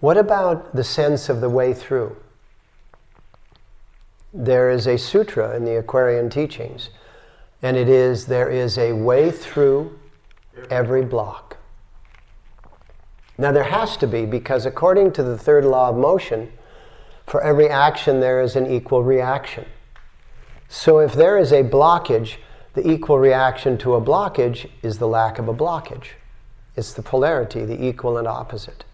What 0.00 0.16
about 0.16 0.74
the 0.74 0.84
sense 0.84 1.28
of 1.28 1.40
the 1.40 1.50
way 1.50 1.74
through? 1.74 2.16
There 4.32 4.70
is 4.70 4.86
a 4.86 4.96
sutra 4.96 5.56
in 5.56 5.64
the 5.64 5.76
Aquarian 5.76 6.30
teachings, 6.30 6.90
and 7.62 7.76
it 7.76 7.88
is 7.88 8.26
there 8.26 8.50
is 8.50 8.78
a 8.78 8.92
way 8.92 9.30
through 9.30 9.98
every 10.70 11.04
block. 11.04 11.56
Now, 13.36 13.52
there 13.52 13.64
has 13.64 13.96
to 13.98 14.06
be, 14.06 14.26
because 14.26 14.66
according 14.66 15.12
to 15.12 15.22
the 15.22 15.38
third 15.38 15.64
law 15.64 15.90
of 15.90 15.96
motion, 15.96 16.52
for 17.26 17.40
every 17.40 17.68
action 17.68 18.20
there 18.20 18.40
is 18.40 18.56
an 18.56 18.66
equal 18.66 19.04
reaction. 19.04 19.64
So, 20.68 20.98
if 20.98 21.12
there 21.12 21.38
is 21.38 21.52
a 21.52 21.62
blockage, 21.62 22.36
the 22.74 22.88
equal 22.88 23.18
reaction 23.18 23.78
to 23.78 23.94
a 23.94 24.00
blockage 24.00 24.68
is 24.82 24.98
the 24.98 25.06
lack 25.06 25.38
of 25.38 25.48
a 25.48 25.54
blockage. 25.54 26.08
It's 26.76 26.92
the 26.92 27.02
polarity, 27.02 27.64
the 27.64 27.84
equal 27.84 28.18
and 28.18 28.26
opposite. 28.26 28.84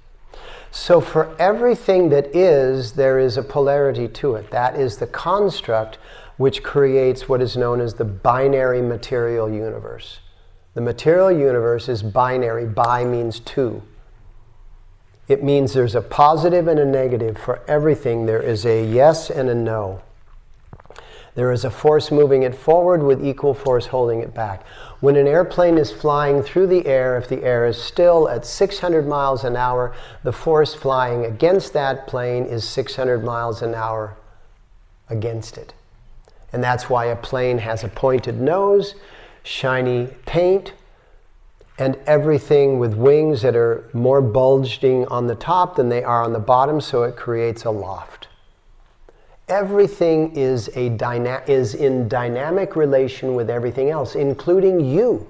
So, 0.70 1.00
for 1.00 1.34
everything 1.38 2.10
that 2.10 2.34
is, 2.34 2.92
there 2.92 3.18
is 3.18 3.36
a 3.36 3.42
polarity 3.42 4.08
to 4.08 4.34
it. 4.34 4.50
That 4.50 4.76
is 4.76 4.98
the 4.98 5.06
construct 5.06 5.98
which 6.36 6.62
creates 6.62 7.28
what 7.28 7.40
is 7.40 7.56
known 7.56 7.80
as 7.80 7.94
the 7.94 8.04
binary 8.04 8.82
material 8.82 9.48
universe. 9.48 10.18
The 10.74 10.80
material 10.80 11.30
universe 11.30 11.88
is 11.88 12.02
binary. 12.02 12.66
Bi 12.66 13.04
means 13.04 13.38
two. 13.40 13.82
It 15.28 15.42
means 15.42 15.72
there's 15.72 15.94
a 15.94 16.02
positive 16.02 16.66
and 16.66 16.78
a 16.78 16.84
negative. 16.84 17.38
For 17.38 17.62
everything, 17.68 18.26
there 18.26 18.42
is 18.42 18.66
a 18.66 18.84
yes 18.84 19.30
and 19.30 19.48
a 19.48 19.54
no. 19.54 20.02
There 21.34 21.50
is 21.50 21.64
a 21.64 21.70
force 21.70 22.12
moving 22.12 22.42
it 22.42 22.54
forward 22.54 23.02
with 23.02 23.24
equal 23.24 23.54
force 23.54 23.86
holding 23.86 24.20
it 24.20 24.34
back. 24.34 24.64
When 25.00 25.16
an 25.16 25.26
airplane 25.26 25.78
is 25.78 25.90
flying 25.90 26.42
through 26.42 26.68
the 26.68 26.86
air, 26.86 27.16
if 27.16 27.28
the 27.28 27.42
air 27.42 27.66
is 27.66 27.80
still 27.80 28.28
at 28.28 28.46
600 28.46 29.06
miles 29.06 29.42
an 29.42 29.56
hour, 29.56 29.94
the 30.22 30.32
force 30.32 30.74
flying 30.74 31.24
against 31.24 31.72
that 31.72 32.06
plane 32.06 32.44
is 32.44 32.68
600 32.68 33.24
miles 33.24 33.62
an 33.62 33.74
hour 33.74 34.16
against 35.08 35.58
it. 35.58 35.74
And 36.54 36.62
that's 36.62 36.88
why 36.88 37.06
a 37.06 37.16
plane 37.16 37.58
has 37.58 37.82
a 37.82 37.88
pointed 37.88 38.40
nose, 38.40 38.94
shiny 39.42 40.06
paint, 40.24 40.72
and 41.78 41.98
everything 42.06 42.78
with 42.78 42.94
wings 42.94 43.42
that 43.42 43.56
are 43.56 43.90
more 43.92 44.22
bulging 44.22 45.04
on 45.08 45.26
the 45.26 45.34
top 45.34 45.74
than 45.74 45.88
they 45.88 46.04
are 46.04 46.22
on 46.22 46.32
the 46.32 46.38
bottom, 46.38 46.80
so 46.80 47.02
it 47.02 47.16
creates 47.16 47.64
a 47.64 47.70
loft. 47.72 48.28
Everything 49.48 50.36
is, 50.36 50.70
a 50.76 50.90
dyna- 50.90 51.42
is 51.48 51.74
in 51.74 52.06
dynamic 52.06 52.76
relation 52.76 53.34
with 53.34 53.50
everything 53.50 53.90
else, 53.90 54.14
including 54.14 54.78
you. 54.78 55.28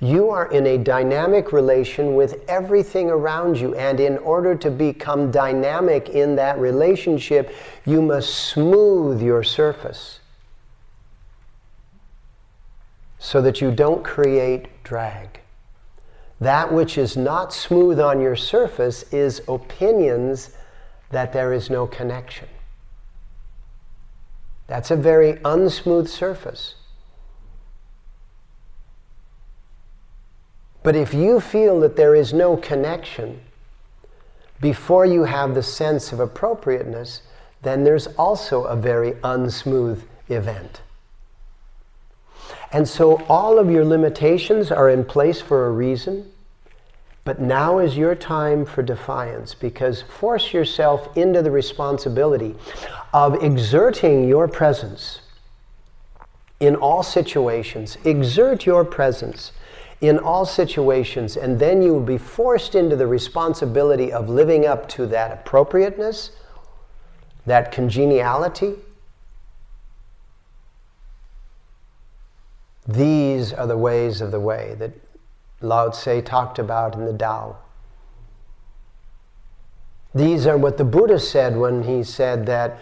You 0.00 0.30
are 0.30 0.50
in 0.50 0.66
a 0.66 0.78
dynamic 0.78 1.52
relation 1.52 2.14
with 2.14 2.42
everything 2.48 3.10
around 3.10 3.58
you, 3.58 3.74
and 3.74 4.00
in 4.00 4.16
order 4.18 4.54
to 4.54 4.70
become 4.70 5.30
dynamic 5.30 6.08
in 6.08 6.36
that 6.36 6.58
relationship, 6.58 7.54
you 7.84 8.00
must 8.00 8.34
smooth 8.34 9.20
your 9.20 9.42
surface 9.42 10.20
so 13.18 13.42
that 13.42 13.60
you 13.60 13.70
don't 13.70 14.02
create 14.02 14.82
drag. 14.82 15.40
That 16.40 16.72
which 16.72 16.96
is 16.96 17.18
not 17.18 17.52
smooth 17.52 18.00
on 18.00 18.22
your 18.22 18.36
surface 18.36 19.02
is 19.12 19.42
opinions 19.46 20.56
that 21.10 21.34
there 21.34 21.52
is 21.52 21.68
no 21.68 21.86
connection. 21.86 22.48
That's 24.66 24.90
a 24.90 24.96
very 24.96 25.34
unsmooth 25.34 26.08
surface. 26.08 26.76
But 30.82 30.96
if 30.96 31.12
you 31.12 31.40
feel 31.40 31.80
that 31.80 31.96
there 31.96 32.14
is 32.14 32.32
no 32.32 32.56
connection 32.56 33.40
before 34.60 35.06
you 35.06 35.24
have 35.24 35.54
the 35.54 35.62
sense 35.62 36.12
of 36.12 36.20
appropriateness, 36.20 37.22
then 37.62 37.84
there's 37.84 38.06
also 38.08 38.64
a 38.64 38.76
very 38.76 39.12
unsmooth 39.22 40.02
event. 40.28 40.80
And 42.72 42.88
so 42.88 43.22
all 43.24 43.58
of 43.58 43.70
your 43.70 43.84
limitations 43.84 44.70
are 44.70 44.88
in 44.88 45.04
place 45.04 45.40
for 45.40 45.66
a 45.66 45.70
reason. 45.70 46.30
But 47.24 47.40
now 47.40 47.78
is 47.78 47.96
your 47.96 48.14
time 48.14 48.64
for 48.64 48.82
defiance 48.82 49.54
because 49.54 50.02
force 50.02 50.52
yourself 50.52 51.14
into 51.16 51.42
the 51.42 51.50
responsibility 51.50 52.54
of 53.12 53.42
exerting 53.42 54.26
your 54.26 54.48
presence 54.48 55.20
in 56.60 56.76
all 56.76 57.02
situations. 57.02 57.98
Exert 58.04 58.64
your 58.66 58.84
presence 58.84 59.52
in 60.00 60.18
all 60.18 60.46
situations, 60.46 61.36
and 61.36 61.58
then 61.58 61.82
you 61.82 61.92
will 61.92 62.00
be 62.00 62.18
forced 62.18 62.74
into 62.74 62.96
the 62.96 63.06
responsibility 63.06 64.12
of 64.12 64.28
living 64.28 64.66
up 64.66 64.88
to 64.88 65.06
that 65.06 65.32
appropriateness, 65.32 66.30
that 67.44 67.70
congeniality. 67.70 68.76
These 72.88 73.52
are 73.52 73.66
the 73.66 73.76
ways 73.76 74.20
of 74.20 74.30
the 74.30 74.40
way 74.40 74.74
that 74.78 74.92
Lao 75.60 75.90
Tse 75.90 76.22
talked 76.22 76.58
about 76.58 76.94
in 76.94 77.04
the 77.04 77.16
Tao. 77.16 77.58
These 80.14 80.46
are 80.46 80.56
what 80.56 80.78
the 80.78 80.84
Buddha 80.84 81.20
said 81.20 81.56
when 81.56 81.82
he 81.84 82.02
said 82.02 82.46
that 82.46 82.78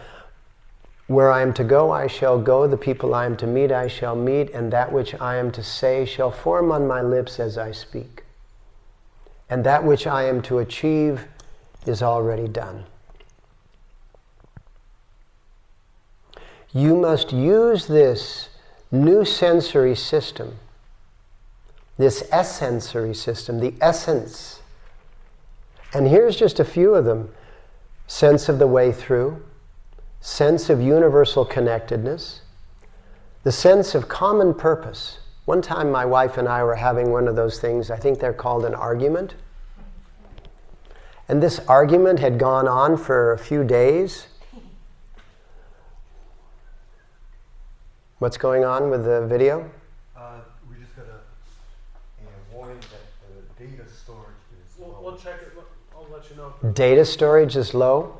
where 1.08 1.30
I 1.30 1.42
am 1.42 1.52
to 1.54 1.64
go, 1.64 1.90
I 1.90 2.06
shall 2.06 2.38
go, 2.38 2.66
the 2.66 2.76
people 2.76 3.14
I 3.14 3.26
am 3.26 3.36
to 3.38 3.46
meet, 3.46 3.72
I 3.72 3.88
shall 3.88 4.14
meet, 4.14 4.50
and 4.50 4.72
that 4.72 4.92
which 4.92 5.14
I 5.20 5.36
am 5.36 5.50
to 5.52 5.62
say 5.62 6.04
shall 6.04 6.30
form 6.30 6.70
on 6.70 6.86
my 6.86 7.02
lips 7.02 7.40
as 7.40 7.58
I 7.58 7.72
speak. 7.72 8.24
And 9.50 9.64
that 9.64 9.84
which 9.84 10.06
I 10.06 10.24
am 10.24 10.40
to 10.42 10.58
achieve 10.58 11.26
is 11.86 12.02
already 12.02 12.46
done. 12.46 12.84
You 16.72 16.94
must 16.96 17.32
use 17.32 17.86
this 17.86 18.50
new 18.92 19.24
sensory 19.24 19.96
system 19.96 20.58
this 21.98 22.22
essensory 22.30 23.12
system, 23.12 23.58
the 23.58 23.74
essence. 23.80 24.62
And 25.92 26.06
here's 26.06 26.36
just 26.36 26.60
a 26.60 26.64
few 26.64 26.94
of 26.94 27.04
them 27.04 27.30
sense 28.06 28.48
of 28.48 28.58
the 28.58 28.66
way 28.66 28.90
through, 28.90 29.42
sense 30.28 30.68
of 30.68 30.78
universal 30.80 31.42
connectedness, 31.42 32.42
the 33.44 33.50
sense 33.50 33.94
of 33.94 34.08
common 34.08 34.52
purpose. 34.52 35.20
One 35.46 35.62
time, 35.62 35.90
my 35.90 36.04
wife 36.04 36.36
and 36.36 36.46
I 36.46 36.62
were 36.64 36.74
having 36.74 37.10
one 37.10 37.26
of 37.26 37.34
those 37.34 37.58
things, 37.58 37.90
I 37.90 37.96
think 37.96 38.20
they're 38.20 38.34
called 38.34 38.66
an 38.66 38.74
argument. 38.74 39.34
And 41.28 41.42
this 41.42 41.60
argument 41.60 42.18
had 42.20 42.38
gone 42.38 42.68
on 42.68 42.98
for 42.98 43.32
a 43.32 43.38
few 43.38 43.64
days. 43.64 44.26
What's 48.18 48.36
going 48.36 48.64
on 48.64 48.90
with 48.90 49.04
the 49.04 49.26
video? 49.26 49.70
check 55.16 55.40
it. 55.40 55.52
I'll 55.96 56.06
let 56.12 56.28
you 56.30 56.36
know. 56.36 56.52
Data 56.74 57.04
storage 57.04 57.56
is 57.56 57.72
low. 57.72 58.18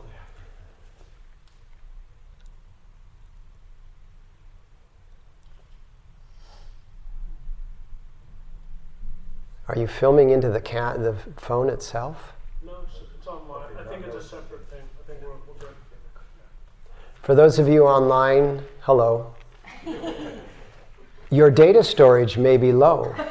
Are 9.69 9.77
you 9.77 9.87
filming 9.87 10.31
into 10.31 10.49
the 10.49 10.63
cat 10.63 10.99
the 10.99 11.15
phone 11.37 11.69
itself? 11.69 12.33
No, 12.65 12.73
it's, 12.85 13.01
it's 13.19 13.27
online. 13.27 13.67
I 13.79 13.85
think 13.85 14.07
it's 14.07 14.17
a 14.17 14.23
separate 14.23 14.67
thing. 14.71 14.81
I 14.81 15.07
think 15.07 15.21
we're, 15.21 15.29
we're 15.47 15.59
good. 15.59 15.75
For 17.23 17.35
those 17.35 17.59
of 17.59 17.69
you 17.69 17.85
online, 17.85 18.63
hello. 18.81 19.35
Your 21.31 21.51
data 21.51 21.85
storage 21.85 22.39
may 22.39 22.57
be 22.57 22.73
low. 22.73 23.15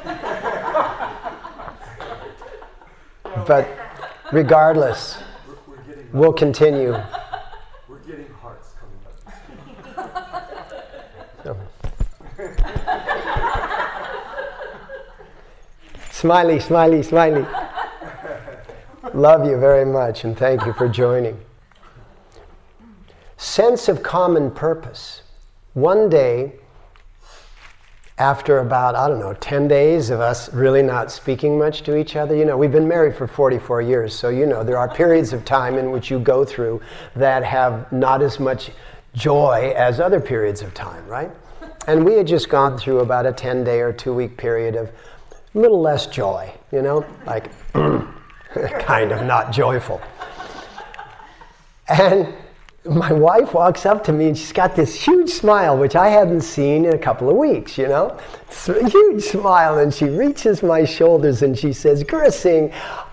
but 3.44 3.68
regardless, 4.30 5.18
we'll 6.12 6.32
continue. 6.32 6.92
We're 7.88 7.98
getting 8.06 8.30
hearts 8.40 8.74
coming 8.78 9.00
up. 9.96 10.14
So. 11.42 11.56
Smiley, 16.18 16.58
smiley, 16.58 17.00
smiley. 17.00 17.46
Love 19.14 19.46
you 19.46 19.56
very 19.56 19.84
much 19.84 20.24
and 20.24 20.36
thank 20.36 20.66
you 20.66 20.72
for 20.72 20.88
joining. 20.88 21.38
sense 23.36 23.88
of 23.88 24.02
common 24.02 24.50
purpose. 24.50 25.22
One 25.74 26.08
day, 26.08 26.54
after 28.18 28.58
about, 28.58 28.96
I 28.96 29.06
don't 29.06 29.20
know, 29.20 29.34
10 29.34 29.68
days 29.68 30.10
of 30.10 30.18
us 30.18 30.52
really 30.52 30.82
not 30.82 31.12
speaking 31.12 31.56
much 31.56 31.82
to 31.82 31.96
each 31.96 32.16
other, 32.16 32.34
you 32.34 32.44
know, 32.44 32.56
we've 32.56 32.72
been 32.72 32.88
married 32.88 33.14
for 33.14 33.28
44 33.28 33.80
years, 33.82 34.12
so 34.12 34.28
you 34.28 34.44
know, 34.44 34.64
there 34.64 34.76
are 34.76 34.92
periods 34.92 35.32
of 35.32 35.44
time 35.44 35.78
in 35.78 35.92
which 35.92 36.10
you 36.10 36.18
go 36.18 36.44
through 36.44 36.82
that 37.14 37.44
have 37.44 37.92
not 37.92 38.22
as 38.22 38.40
much 38.40 38.72
joy 39.14 39.72
as 39.76 40.00
other 40.00 40.18
periods 40.18 40.62
of 40.62 40.74
time, 40.74 41.06
right? 41.06 41.30
And 41.86 42.04
we 42.04 42.14
had 42.14 42.26
just 42.26 42.48
gone 42.48 42.76
through 42.76 42.98
about 42.98 43.24
a 43.24 43.32
10 43.32 43.62
day 43.62 43.80
or 43.80 43.92
two 43.92 44.12
week 44.12 44.36
period 44.36 44.74
of 44.74 44.90
a 45.58 45.60
little 45.60 45.80
less 45.80 46.06
joy, 46.06 46.52
you 46.70 46.82
know, 46.82 47.04
like 47.26 47.50
kind 47.72 49.10
of 49.10 49.26
not 49.26 49.52
joyful. 49.52 50.00
And 51.88 52.32
my 52.84 53.12
wife 53.12 53.54
walks 53.54 53.84
up 53.84 54.04
to 54.04 54.12
me 54.12 54.28
and 54.28 54.38
she's 54.38 54.52
got 54.52 54.76
this 54.76 54.94
huge 54.94 55.30
smile, 55.30 55.76
which 55.76 55.96
I 55.96 56.10
hadn't 56.10 56.42
seen 56.42 56.84
in 56.84 56.94
a 56.94 56.98
couple 56.98 57.28
of 57.28 57.36
weeks, 57.36 57.76
you 57.76 57.88
know? 57.88 58.18
Huge 58.66 59.24
smile, 59.24 59.78
and 59.78 59.92
she 59.92 60.04
reaches 60.04 60.62
my 60.62 60.84
shoulders 60.84 61.42
and 61.42 61.58
she 61.58 61.72
says, 61.72 62.04
Guru 62.04 62.30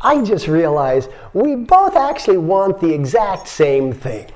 I 0.02 0.22
just 0.24 0.48
realized 0.48 1.10
we 1.34 1.56
both 1.56 1.96
actually 1.96 2.38
want 2.38 2.80
the 2.80 2.94
exact 2.94 3.48
same 3.48 3.92
thing. 3.92 4.28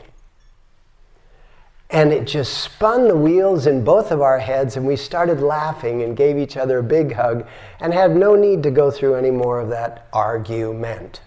And 1.90 2.14
it 2.14 2.26
just 2.26 2.60
spun 2.60 3.08
the 3.08 3.16
wheels 3.16 3.66
in 3.66 3.84
both 3.84 4.12
of 4.12 4.22
our 4.22 4.40
heads, 4.40 4.78
and 4.78 4.86
we 4.86 4.96
started 4.96 5.42
laughing 5.42 6.04
and 6.04 6.16
gave 6.16 6.38
each 6.38 6.56
other 6.56 6.80
a 6.80 6.84
big 6.84 7.14
hug 7.14 7.48
and 7.80 7.94
had 7.94 8.16
no 8.16 8.36
need 8.36 8.62
to 8.64 8.72
go 8.72 8.92
through 8.92 9.16
any 9.16 9.32
more 9.32 9.60
of 9.60 9.70
that 9.70 10.08
argument, 10.14 11.22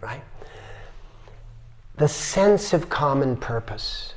right? 0.00 0.22
the 2.00 2.08
sense 2.08 2.72
of 2.72 2.88
common 2.88 3.36
purpose. 3.36 4.14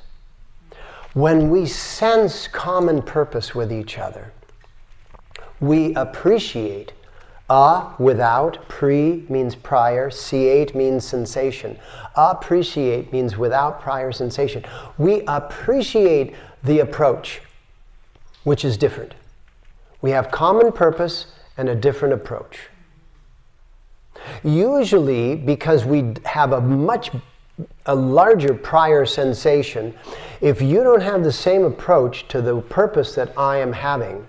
When 1.14 1.50
we 1.50 1.66
sense 1.66 2.48
common 2.48 3.02
purpose 3.02 3.54
with 3.54 3.74
each 3.74 4.00
other, 4.00 4.32
we 5.60 5.94
appreciate. 5.96 6.94
A 7.54 7.94
without, 8.00 8.68
pre 8.68 9.26
means 9.30 9.54
prior, 9.54 10.10
C8 10.10 10.74
means 10.74 11.06
sensation. 11.06 11.78
Appreciate 12.16 13.14
means 13.14 13.38
without 13.38 13.80
prior 13.80 14.12
sensation. 14.12 14.66
We 14.98 15.22
appreciate 15.28 16.34
the 16.64 16.80
approach, 16.80 17.44
which 18.44 18.66
is 18.66 18.76
different. 18.76 19.14
We 20.02 20.10
have 20.10 20.32
common 20.32 20.72
purpose 20.72 21.28
and 21.56 21.70
a 21.70 21.76
different 21.76 22.16
approach. 22.16 22.70
Usually, 24.44 25.36
because 25.36 25.86
we 25.86 26.16
have 26.26 26.54
a 26.54 26.62
much 26.62 27.12
a 27.86 27.94
larger 27.94 28.56
prior 28.56 29.06
sensation, 29.06 29.94
if 30.42 30.60
you 30.60 30.84
don't 30.84 31.04
have 31.04 31.24
the 31.24 31.32
same 31.32 31.66
approach 31.66 32.28
to 32.30 32.42
the 32.42 32.62
purpose 32.62 33.14
that 33.14 33.32
I 33.38 33.58
am 33.58 33.74
having, 33.74 34.26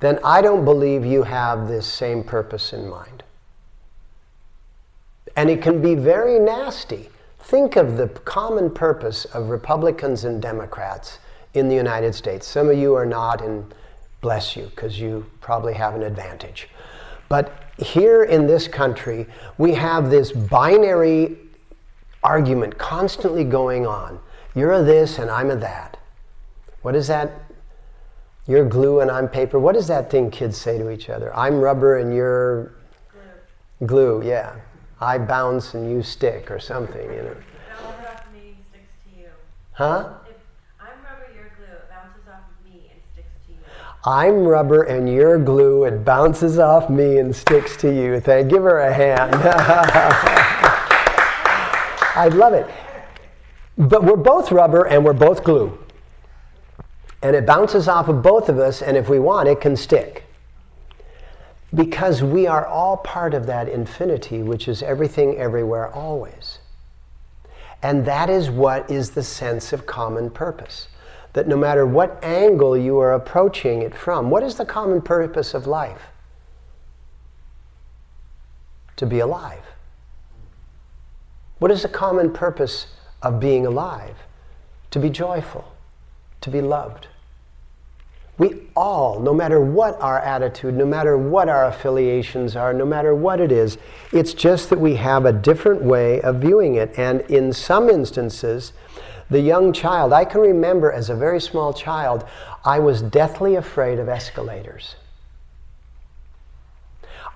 then 0.00 0.18
I 0.24 0.42
don't 0.42 0.64
believe 0.64 1.04
you 1.04 1.22
have 1.24 1.68
this 1.68 1.86
same 1.86 2.22
purpose 2.22 2.72
in 2.72 2.88
mind. 2.88 3.22
And 5.36 5.50
it 5.50 5.62
can 5.62 5.80
be 5.82 5.94
very 5.94 6.38
nasty. 6.38 7.10
Think 7.40 7.76
of 7.76 7.96
the 7.96 8.08
common 8.08 8.70
purpose 8.70 9.24
of 9.26 9.50
Republicans 9.50 10.24
and 10.24 10.42
Democrats 10.42 11.18
in 11.54 11.68
the 11.68 11.74
United 11.74 12.14
States. 12.14 12.46
Some 12.46 12.68
of 12.68 12.76
you 12.78 12.94
are 12.94 13.06
not, 13.06 13.42
and 13.42 13.72
bless 14.20 14.56
you, 14.56 14.66
because 14.66 15.00
you 15.00 15.26
probably 15.40 15.74
have 15.74 15.94
an 15.94 16.02
advantage. 16.02 16.68
But 17.28 17.52
here 17.78 18.24
in 18.24 18.46
this 18.46 18.68
country, 18.68 19.26
we 19.58 19.74
have 19.74 20.10
this 20.10 20.32
binary 20.32 21.38
argument 22.22 22.78
constantly 22.78 23.44
going 23.44 23.86
on. 23.86 24.18
You're 24.54 24.72
a 24.72 24.82
this 24.82 25.18
and 25.18 25.30
I'm 25.30 25.50
a 25.50 25.56
that. 25.56 25.96
What 26.82 26.96
is 26.96 27.06
that? 27.08 27.30
You're 28.48 28.64
glue 28.64 29.00
and 29.00 29.10
I'm 29.10 29.28
paper. 29.28 29.58
What 29.58 29.74
does 29.74 29.86
that 29.88 30.10
thing 30.10 30.30
kids 30.30 30.56
say 30.56 30.78
to 30.78 30.90
each 30.90 31.10
other? 31.10 31.36
I'm 31.36 31.60
rubber 31.60 31.98
and 31.98 32.14
you're 32.14 32.72
glue. 33.78 33.86
glue 33.86 34.22
yeah. 34.24 34.56
I 35.00 35.18
bounce 35.18 35.74
and 35.74 35.90
you 35.90 36.02
stick 36.02 36.50
or 36.50 36.58
something, 36.58 37.02
you 37.02 37.22
know. 37.22 37.30
It 37.30 37.36
bounces 37.68 38.06
off 38.08 38.24
me 38.32 38.40
and 38.48 38.64
sticks 38.64 38.94
to 39.04 39.20
you. 39.20 39.28
Huh? 39.72 40.14
I'm 40.80 41.04
rubber 41.04 41.28
you're 41.36 41.50
glue, 41.58 41.76
it 41.76 41.90
bounces 41.90 42.26
off 42.26 42.40
of 42.48 42.64
me 42.64 42.90
and 42.90 43.00
sticks 43.12 43.36
to 43.46 43.52
you're 45.08 45.38
glue. 45.38 45.84
It 45.84 46.04
bounces 46.04 46.58
off 46.58 46.88
me 46.88 47.18
and 47.18 47.36
sticks 47.36 47.76
to 47.78 47.94
you. 47.94 48.18
Thank. 48.18 48.48
Give 48.48 48.62
her 48.62 48.78
a 48.78 48.94
hand. 48.94 49.34
I'd 52.16 52.32
love 52.32 52.54
it. 52.54 52.66
But 53.76 54.04
we're 54.04 54.16
both 54.16 54.50
rubber 54.50 54.84
and 54.84 55.04
we're 55.04 55.12
both 55.12 55.44
glue. 55.44 55.78
And 57.22 57.34
it 57.34 57.46
bounces 57.46 57.88
off 57.88 58.08
of 58.08 58.22
both 58.22 58.48
of 58.48 58.58
us, 58.58 58.80
and 58.80 58.96
if 58.96 59.08
we 59.08 59.18
want, 59.18 59.48
it 59.48 59.60
can 59.60 59.76
stick. 59.76 60.24
Because 61.74 62.22
we 62.22 62.46
are 62.46 62.66
all 62.66 62.98
part 62.98 63.34
of 63.34 63.46
that 63.46 63.68
infinity, 63.68 64.42
which 64.42 64.68
is 64.68 64.82
everything, 64.82 65.36
everywhere, 65.36 65.92
always. 65.92 66.60
And 67.82 68.04
that 68.06 68.30
is 68.30 68.50
what 68.50 68.90
is 68.90 69.10
the 69.10 69.22
sense 69.22 69.72
of 69.72 69.86
common 69.86 70.30
purpose. 70.30 70.88
That 71.34 71.46
no 71.46 71.56
matter 71.56 71.86
what 71.86 72.22
angle 72.24 72.76
you 72.76 72.98
are 72.98 73.12
approaching 73.12 73.82
it 73.82 73.94
from, 73.94 74.30
what 74.30 74.42
is 74.42 74.54
the 74.54 74.64
common 74.64 75.02
purpose 75.02 75.54
of 75.54 75.66
life? 75.66 76.02
To 78.96 79.06
be 79.06 79.20
alive. 79.20 79.62
What 81.58 81.70
is 81.70 81.82
the 81.82 81.88
common 81.88 82.32
purpose 82.32 82.86
of 83.22 83.40
being 83.40 83.66
alive? 83.66 84.16
To 84.92 84.98
be 84.98 85.10
joyful, 85.10 85.70
to 86.40 86.50
be 86.50 86.60
loved. 86.60 87.08
We 88.38 88.68
all, 88.76 89.18
no 89.18 89.34
matter 89.34 89.60
what 89.60 90.00
our 90.00 90.20
attitude, 90.20 90.74
no 90.74 90.86
matter 90.86 91.18
what 91.18 91.48
our 91.48 91.66
affiliations 91.66 92.54
are, 92.54 92.72
no 92.72 92.86
matter 92.86 93.12
what 93.12 93.40
it 93.40 93.50
is, 93.50 93.78
it's 94.12 94.32
just 94.32 94.70
that 94.70 94.78
we 94.78 94.94
have 94.94 95.24
a 95.24 95.32
different 95.32 95.82
way 95.82 96.20
of 96.20 96.36
viewing 96.36 96.76
it. 96.76 96.96
And 96.96 97.22
in 97.22 97.52
some 97.52 97.90
instances, 97.90 98.72
the 99.28 99.40
young 99.40 99.72
child, 99.72 100.12
I 100.12 100.24
can 100.24 100.40
remember 100.40 100.92
as 100.92 101.10
a 101.10 101.16
very 101.16 101.40
small 101.40 101.72
child, 101.72 102.24
I 102.64 102.78
was 102.78 103.02
deathly 103.02 103.56
afraid 103.56 103.98
of 103.98 104.08
escalators. 104.08 104.94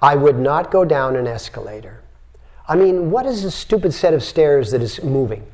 I 0.00 0.14
would 0.14 0.38
not 0.38 0.70
go 0.70 0.84
down 0.84 1.16
an 1.16 1.26
escalator. 1.26 2.00
I 2.68 2.76
mean, 2.76 3.10
what 3.10 3.26
is 3.26 3.44
a 3.44 3.50
stupid 3.50 3.92
set 3.92 4.14
of 4.14 4.22
stairs 4.22 4.70
that 4.70 4.82
is 4.82 5.02
moving? 5.02 5.44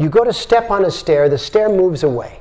You 0.00 0.08
go 0.08 0.24
to 0.24 0.32
step 0.32 0.70
on 0.70 0.86
a 0.86 0.90
stair, 0.90 1.28
the 1.28 1.36
stair 1.36 1.68
moves 1.68 2.02
away. 2.02 2.40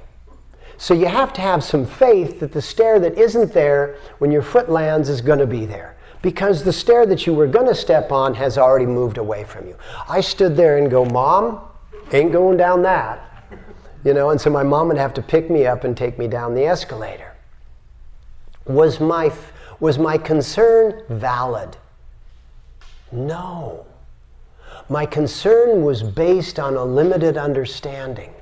So 0.78 0.93
you 0.93 1.08
have 1.08 1.34
to 1.34 1.41
have 1.41 1.62
some 1.62 1.86
faith 1.86 2.39
that 2.39 2.54
the 2.54 2.62
stair 2.62 3.02
that 3.02 3.17
isn't 3.17 3.52
there 3.52 3.98
when 4.19 4.32
your 4.32 4.41
foot 4.41 4.69
lands 4.69 5.10
is 5.10 5.19
going 5.19 5.39
to 5.39 5.45
be 5.45 5.65
there. 5.65 5.98
Because 6.22 6.63
the 6.63 6.72
stair 6.72 7.06
that 7.06 7.28
you 7.28 7.34
were 7.34 7.48
going 7.48 7.67
to 7.67 7.76
step 7.76 8.13
on 8.13 8.34
has 8.36 8.58
already 8.58 8.86
moved 8.86 9.17
away 9.17 9.43
from 9.43 9.67
you. 9.67 9.76
I 10.08 10.22
stood 10.22 10.56
there 10.56 10.78
and 10.78 10.89
go, 10.89 11.04
Mom, 11.04 11.60
ain't 12.13 12.32
going 12.32 12.56
down 12.56 12.82
that. 12.84 13.26
You 14.06 14.13
know, 14.13 14.30
and 14.30 14.39
so 14.39 14.50
my 14.50 14.63
mom 14.63 14.88
would 14.88 14.98
have 14.98 15.13
to 15.15 15.22
pick 15.22 15.50
me 15.50 15.65
up 15.65 15.84
and 15.84 15.98
take 15.98 16.17
me 16.17 16.30
down 16.30 16.56
the 16.56 16.65
escalator. 16.65 17.36
Was 18.65 19.02
my, 19.02 19.34
was 19.82 20.00
my 20.00 20.17
concern 20.17 21.04
valid? 21.10 21.76
No. 23.12 23.86
My 24.90 25.06
concern 25.06 25.84
was 25.84 26.02
based 26.02 26.60
on 26.60 26.76
a 26.76 26.84
limited 26.84 27.38
understanding. 27.38 28.34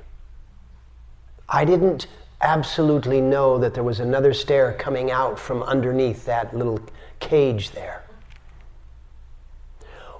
I 1.48 1.64
didn't 1.64 2.06
absolutely 2.40 3.20
know 3.20 3.58
that 3.58 3.74
there 3.74 3.82
was 3.82 4.00
another 4.00 4.32
stair 4.32 4.72
coming 4.74 5.10
out 5.10 5.38
from 5.38 5.62
underneath 5.62 6.24
that 6.26 6.56
little 6.56 6.80
cage 7.20 7.70
there. 7.72 8.04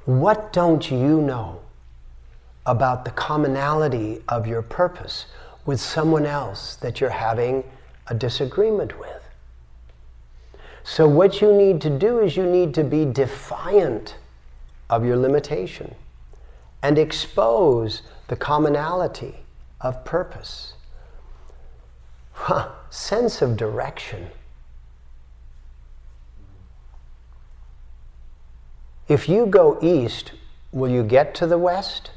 What 0.05 0.53
don't 0.53 0.91
you 0.91 1.21
know 1.21 1.61
about 2.67 3.05
the 3.05 3.11
commonality 3.11 4.23
of 4.29 4.47
your 4.47 4.63
purpose 4.63 5.27
with 5.67 5.81
someone 5.81 6.27
else 6.27 6.77
that 6.77 7.01
you're 7.01 7.11
having 7.11 7.65
a 8.07 8.15
disagreement 8.15 8.99
with? 8.99 9.23
So, 10.83 11.07
what 11.07 11.43
you 11.43 11.53
need 11.53 11.83
to 11.83 11.91
do 11.91 12.21
is 12.21 12.37
you 12.37 12.47
need 12.47 12.73
to 12.75 12.85
be 12.85 13.05
defiant 13.05 14.17
of 14.89 15.05
your 15.05 15.17
limitation 15.17 15.95
and 16.83 16.99
expose 16.99 18.03
the 18.29 18.37
commonality 18.37 19.37
of 19.81 20.05
purpose. 20.05 20.75
Huh, 22.33 22.71
sense 22.91 23.43
of 23.43 23.57
direction. 23.57 24.29
If 29.09 29.29
you 29.29 29.47
go 29.47 29.79
east, 29.83 30.33
will 30.71 30.91
you 30.91 31.03
get 31.03 31.35
to 31.37 31.47
the 31.47 31.59
west? 31.59 32.11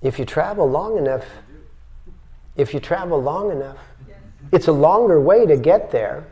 If 0.00 0.18
you 0.18 0.24
travel 0.24 0.70
long 0.70 0.96
enough, 0.98 1.24
if 2.56 2.72
you 2.72 2.80
travel 2.80 3.20
long 3.20 3.50
enough, 3.50 3.78
it's 4.52 4.68
a 4.68 4.72
longer 4.72 5.20
way 5.20 5.46
to 5.46 5.56
get 5.56 5.90
there, 5.90 6.26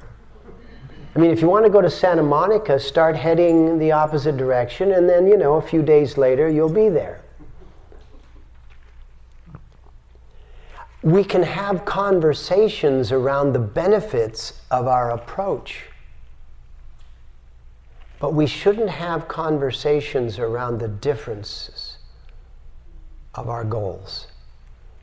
I 1.15 1.21
mean, 1.21 1.31
if 1.31 1.41
you 1.41 1.49
want 1.49 1.65
to 1.65 1.71
go 1.71 1.81
to 1.81 1.91
Santa 1.91 2.25
Monica, 2.25 2.79
start 2.79 3.15
heading 3.15 3.79
the 3.79 3.93
opposite 3.93 4.37
direction, 4.37 4.93
and 4.93 5.09
then, 5.09 5.29
you 5.29 5.37
know, 5.37 5.55
a 5.55 5.63
few 5.63 5.81
days 5.81 6.19
later, 6.19 6.49
you'll 6.49 6.69
be 6.69 6.89
there. 6.89 7.23
We 11.03 11.23
can 11.23 11.43
have 11.43 11.85
conversations 11.85 13.13
around 13.13 13.53
the 13.53 13.61
benefits 13.61 14.63
of 14.71 14.89
our 14.89 15.11
approach. 15.11 15.85
But 18.19 18.33
we 18.33 18.47
shouldn't 18.47 18.91
have 18.91 19.29
conversations 19.29 20.39
around 20.39 20.79
the 20.79 20.89
differences 20.89 21.99
of 23.35 23.49
our 23.49 23.65
goals 23.65 24.29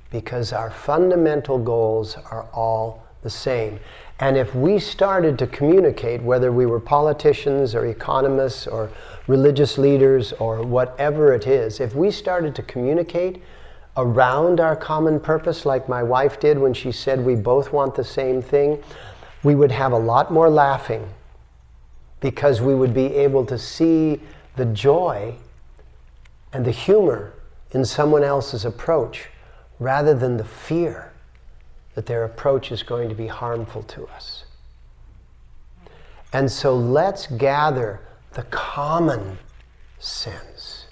because 0.09 0.51
our 0.51 0.71
fundamental 0.71 1.57
goals 1.57 2.15
are 2.15 2.47
all 2.51 3.05
the 3.21 3.29
same. 3.29 3.79
And 4.21 4.37
if 4.37 4.53
we 4.53 4.77
started 4.77 5.39
to 5.39 5.47
communicate, 5.47 6.21
whether 6.21 6.51
we 6.51 6.67
were 6.67 6.79
politicians 6.79 7.73
or 7.73 7.87
economists 7.87 8.67
or 8.67 8.91
religious 9.25 9.79
leaders 9.79 10.31
or 10.33 10.61
whatever 10.61 11.33
it 11.33 11.47
is, 11.47 11.79
if 11.79 11.95
we 11.95 12.11
started 12.11 12.53
to 12.55 12.61
communicate 12.61 13.41
around 13.97 14.59
our 14.59 14.75
common 14.75 15.19
purpose, 15.19 15.65
like 15.65 15.89
my 15.89 16.03
wife 16.03 16.39
did 16.39 16.59
when 16.59 16.71
she 16.71 16.91
said 16.91 17.25
we 17.25 17.33
both 17.33 17.73
want 17.73 17.95
the 17.95 18.03
same 18.03 18.43
thing, 18.43 18.81
we 19.41 19.55
would 19.55 19.71
have 19.71 19.91
a 19.91 19.97
lot 19.97 20.31
more 20.31 20.51
laughing 20.51 21.09
because 22.19 22.61
we 22.61 22.75
would 22.75 22.93
be 22.93 23.07
able 23.15 23.43
to 23.43 23.57
see 23.57 24.21
the 24.55 24.65
joy 24.65 25.33
and 26.53 26.63
the 26.63 26.71
humor 26.71 27.33
in 27.71 27.83
someone 27.83 28.23
else's 28.23 28.65
approach 28.65 29.29
rather 29.79 30.13
than 30.13 30.37
the 30.37 30.45
fear 30.45 31.10
that 31.95 32.05
their 32.05 32.23
approach 32.23 32.71
is 32.71 32.83
going 32.83 33.09
to 33.09 33.15
be 33.15 33.27
harmful 33.27 33.83
to 33.83 34.05
us. 34.07 34.45
And 36.33 36.49
so 36.49 36.75
let's 36.75 37.27
gather 37.27 37.99
the 38.33 38.43
common 38.43 39.37
sense 39.99 40.85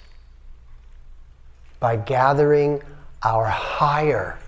by 1.78 1.96
gathering 1.96 2.82
our 3.22 3.46
higher 3.46 4.38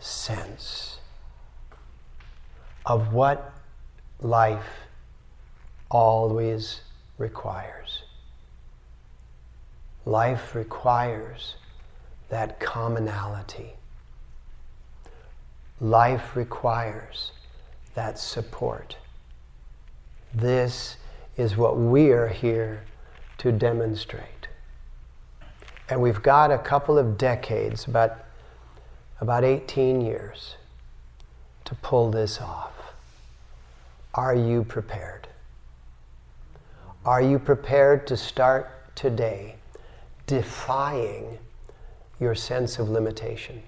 sense 0.00 0.98
of 2.86 3.12
what 3.12 3.52
life 4.20 4.66
always 5.90 6.80
requires. 7.18 8.02
Life 10.06 10.54
requires 10.54 11.56
that 12.30 12.58
commonality. 12.58 13.74
Life 15.82 16.36
requires 16.36 17.32
that 17.96 18.16
support. 18.16 18.96
This 20.32 20.96
is 21.36 21.56
what 21.56 21.76
we 21.76 22.12
are 22.12 22.28
here 22.28 22.84
to 23.38 23.50
demonstrate. 23.50 24.46
And 25.88 26.00
we've 26.00 26.22
got 26.22 26.52
a 26.52 26.58
couple 26.58 26.98
of 26.98 27.18
decades, 27.18 27.88
about, 27.88 28.16
about 29.20 29.42
18 29.42 30.00
years, 30.00 30.54
to 31.64 31.74
pull 31.74 32.12
this 32.12 32.40
off. 32.40 32.94
Are 34.14 34.36
you 34.36 34.62
prepared? 34.62 35.26
Are 37.04 37.20
you 37.20 37.40
prepared 37.40 38.06
to 38.06 38.16
start 38.16 38.94
today 38.94 39.56
defying 40.28 41.38
your 42.20 42.36
sense 42.36 42.78
of 42.78 42.88
limitation? 42.88 43.64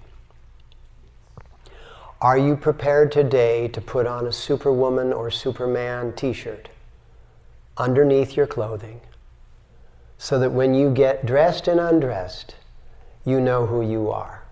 Are 2.25 2.39
you 2.39 2.55
prepared 2.57 3.11
today 3.11 3.67
to 3.67 3.79
put 3.79 4.07
on 4.07 4.25
a 4.25 4.31
Superwoman 4.31 5.13
or 5.13 5.29
Superman 5.29 6.11
t 6.13 6.33
shirt 6.33 6.69
underneath 7.77 8.35
your 8.35 8.47
clothing 8.47 9.01
so 10.17 10.39
that 10.39 10.49
when 10.49 10.73
you 10.73 10.89
get 10.89 11.27
dressed 11.27 11.67
and 11.67 11.79
undressed, 11.79 12.55
you 13.25 13.39
know 13.39 13.67
who 13.67 13.87
you 13.87 14.09
are? 14.09 14.43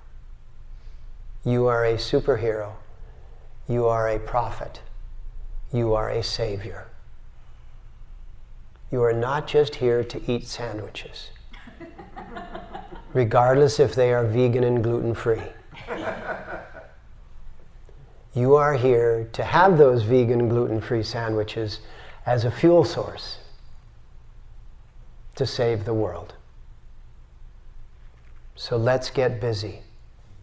You 1.44 1.66
are 1.66 1.84
a 1.84 1.96
superhero. 1.96 2.74
You 3.68 3.88
are 3.88 4.08
a 4.08 4.20
prophet. 4.20 4.82
You 5.72 5.96
are 5.96 6.12
a 6.12 6.22
savior. 6.22 6.86
You 8.92 9.02
are 9.02 9.14
not 9.14 9.48
just 9.48 9.74
here 9.78 10.04
to 10.04 10.32
eat 10.32 10.46
sandwiches, 10.46 11.32
regardless 13.16 13.80
if 13.80 13.96
they 13.96 14.14
are 14.14 14.28
vegan 14.28 14.64
and 14.64 14.84
gluten 14.84 15.16
free. 15.16 15.42
You 18.34 18.56
are 18.56 18.74
here 18.74 19.30
to 19.34 19.44
have 19.44 19.78
those 19.78 20.04
vegan 20.04 20.50
gluten 20.50 20.82
free 20.82 21.04
sandwiches 21.04 21.80
as 22.26 22.46
a 22.46 22.52
fuel 22.52 22.84
source 22.84 23.38
to 25.36 25.46
save 25.46 25.86
the 25.86 25.94
world. 25.94 26.34
So 28.56 28.76
let's 28.78 29.10
get 29.10 29.40
busy. 29.40 29.82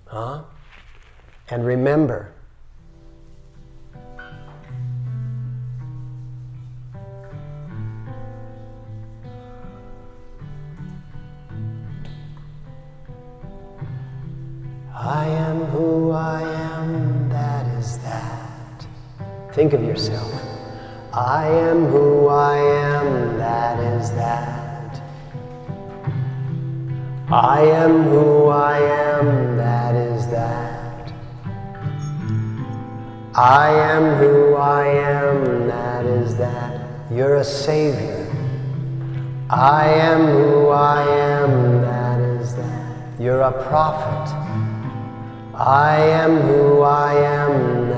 Huh? 0.06 0.42
And 1.48 1.66
remember, 1.66 2.32
I 14.92 15.39
Think 19.60 19.74
of 19.74 19.84
yourself. 19.84 20.32
I 21.12 21.46
am 21.46 21.84
who 21.84 22.28
I 22.28 22.56
am, 22.56 23.36
that 23.36 23.78
is 23.78 24.10
that. 24.12 25.02
I 27.30 27.60
am 27.64 28.04
who 28.04 28.46
I 28.46 28.78
am, 28.78 29.58
that 29.58 29.94
is 29.94 30.26
that. 30.28 31.12
I 33.34 33.68
am 33.68 34.16
who 34.16 34.54
I 34.54 34.86
am, 34.86 35.66
that 35.66 36.06
is 36.06 36.38
that. 36.38 36.80
You're 37.12 37.36
a 37.36 37.44
savior. 37.44 38.32
I 39.50 39.88
am 39.88 40.22
who 40.22 40.68
I 40.68 41.02
am, 41.02 41.82
that 41.82 42.18
is 42.18 42.56
that. 42.56 43.20
You're 43.20 43.42
a 43.42 43.52
prophet. 43.68 44.34
I 45.54 45.98
am 45.98 46.38
who 46.38 46.80
I 46.80 47.12
am, 47.12 47.89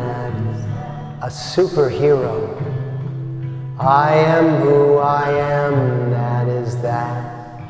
superhero. 1.32 2.36
I 3.80 4.14
am 4.14 4.60
who 4.60 4.98
I 4.98 5.30
am, 5.30 6.10
that 6.10 6.46
is 6.46 6.76
that. 6.82 7.60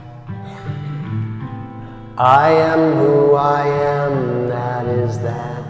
I 2.19 2.51
am 2.51 2.93
who 2.99 3.35
I 3.35 3.67
am, 3.67 4.49
that 4.49 4.87
is 4.87 5.19
that. 5.21 5.65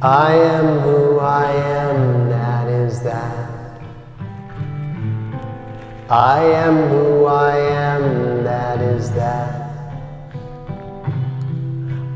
I 0.00 0.32
am 0.32 0.78
who 0.80 1.18
I 1.18 1.52
am, 1.52 2.28
that 2.30 2.68
is 2.68 3.00
that. 3.02 3.48
I 6.08 6.42
am 6.42 6.88
who 6.88 7.26
I 7.26 7.58
am, 7.58 8.44
that 8.44 8.80
is 8.80 9.10
that. 9.12 9.68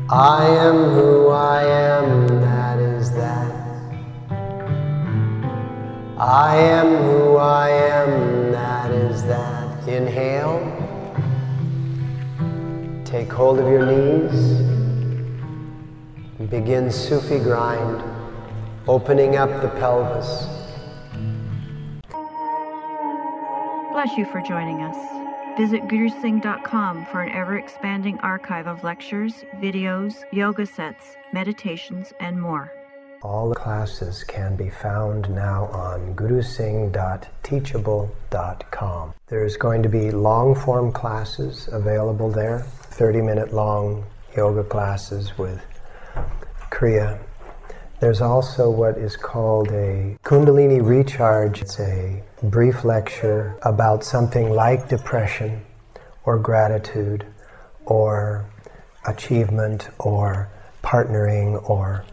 I 0.09 0.45
am 0.45 0.75
who 0.91 1.29
I 1.29 1.63
am, 1.63 2.42
I 6.33 6.55
am 6.55 6.87
who 7.03 7.37
I 7.37 7.69
am, 7.69 8.51
that 8.53 8.89
is 8.89 9.23
that. 9.25 9.87
Inhale. 9.87 10.61
Take 13.05 13.31
hold 13.31 13.59
of 13.59 13.67
your 13.67 13.85
knees. 13.85 14.63
Begin 16.49 16.89
Sufi 16.89 17.37
grind, 17.37 18.01
opening 18.87 19.35
up 19.35 19.61
the 19.61 19.69
pelvis. 19.77 20.47
Bless 23.91 24.17
you 24.17 24.25
for 24.25 24.41
joining 24.41 24.81
us. 24.81 24.97
Visit 25.55 25.83
gurusingh.com 25.83 27.05
for 27.11 27.21
an 27.21 27.31
ever 27.31 27.59
expanding 27.59 28.17
archive 28.21 28.65
of 28.65 28.83
lectures, 28.83 29.45
videos, 29.57 30.23
yoga 30.31 30.65
sets, 30.65 31.15
meditations, 31.31 32.11
and 32.19 32.41
more. 32.41 32.71
All 33.23 33.47
the 33.47 33.55
classes 33.55 34.25
can 34.25 34.57
be 34.57 34.69
found 34.69 35.29
now 35.29 35.67
on 35.67 36.13
gurusingh.teachable.com. 36.13 39.13
There's 39.27 39.55
going 39.55 39.81
to 39.81 39.87
be 39.87 40.11
long 40.11 40.55
form 40.55 40.91
classes 40.91 41.69
available 41.71 42.29
there, 42.29 42.59
30 42.59 43.21
minute 43.21 43.53
long 43.53 44.03
yoga 44.35 44.65
classes 44.65 45.37
with 45.37 45.61
Kriya. 46.69 47.17
There's 48.01 48.19
also 48.19 48.69
what 48.69 48.97
is 48.97 49.15
called 49.15 49.71
a 49.71 50.17
Kundalini 50.25 50.85
Recharge. 50.85 51.61
It's 51.61 51.79
a 51.79 52.21
brief 52.43 52.83
lecture 52.83 53.57
about 53.61 54.03
something 54.03 54.49
like 54.49 54.89
depression 54.89 55.61
or 56.25 56.37
gratitude 56.37 57.25
or 57.85 58.45
achievement 59.07 59.87
or 59.99 60.49
partnering 60.83 61.69
or 61.69 62.03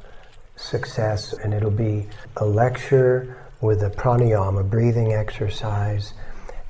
success. 0.61 1.33
And 1.33 1.55
it'll 1.55 1.70
be 1.70 2.07
a 2.37 2.44
lecture 2.44 3.37
with 3.61 3.83
a 3.83 3.90
pranayama, 3.90 4.68
breathing 4.68 5.12
exercise, 5.12 6.14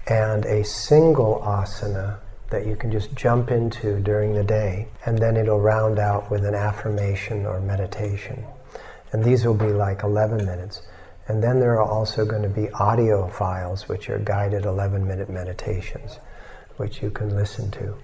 and 0.07 0.44
a 0.46 0.64
single 0.64 1.40
asana 1.44 2.18
that 2.50 2.66
you 2.66 2.74
can 2.74 2.90
just 2.90 3.14
jump 3.14 3.50
into 3.50 4.00
during 4.00 4.35
the 4.35 4.42
day, 4.42 4.88
and 5.07 5.16
then 5.16 5.37
it'll 5.37 5.61
round 5.61 5.98
out 5.98 6.31
with 6.31 6.44
an 6.44 6.55
affirmation 6.55 7.46
or 7.46 7.61
meditation. 7.61 8.44
And 9.12 9.24
these 9.24 9.46
will 9.46 9.55
be 9.55 9.72
like 9.72 10.03
11 10.03 10.44
minutes. 10.44 10.83
And 11.29 11.42
then 11.42 11.61
there 11.61 11.81
are 11.81 11.83
also 11.83 12.24
going 12.24 12.42
to 12.42 12.48
be 12.48 12.68
audio 12.72 13.29
files, 13.29 13.88
which 13.88 14.11
are 14.11 14.18
guided 14.18 14.64
11 14.64 15.07
minute 15.07 15.31
meditations, 15.31 16.18
which 16.76 17.03
you 17.03 17.11
can 17.11 17.37
listen 17.37 17.70
to. 17.72 17.96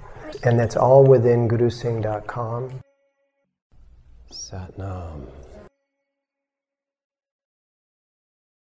And 0.45 0.59
that's 0.59 0.77
all 0.77 1.05
within 1.05 1.49
gurusingh.com. 1.49 2.81
Satnam. 4.31 5.27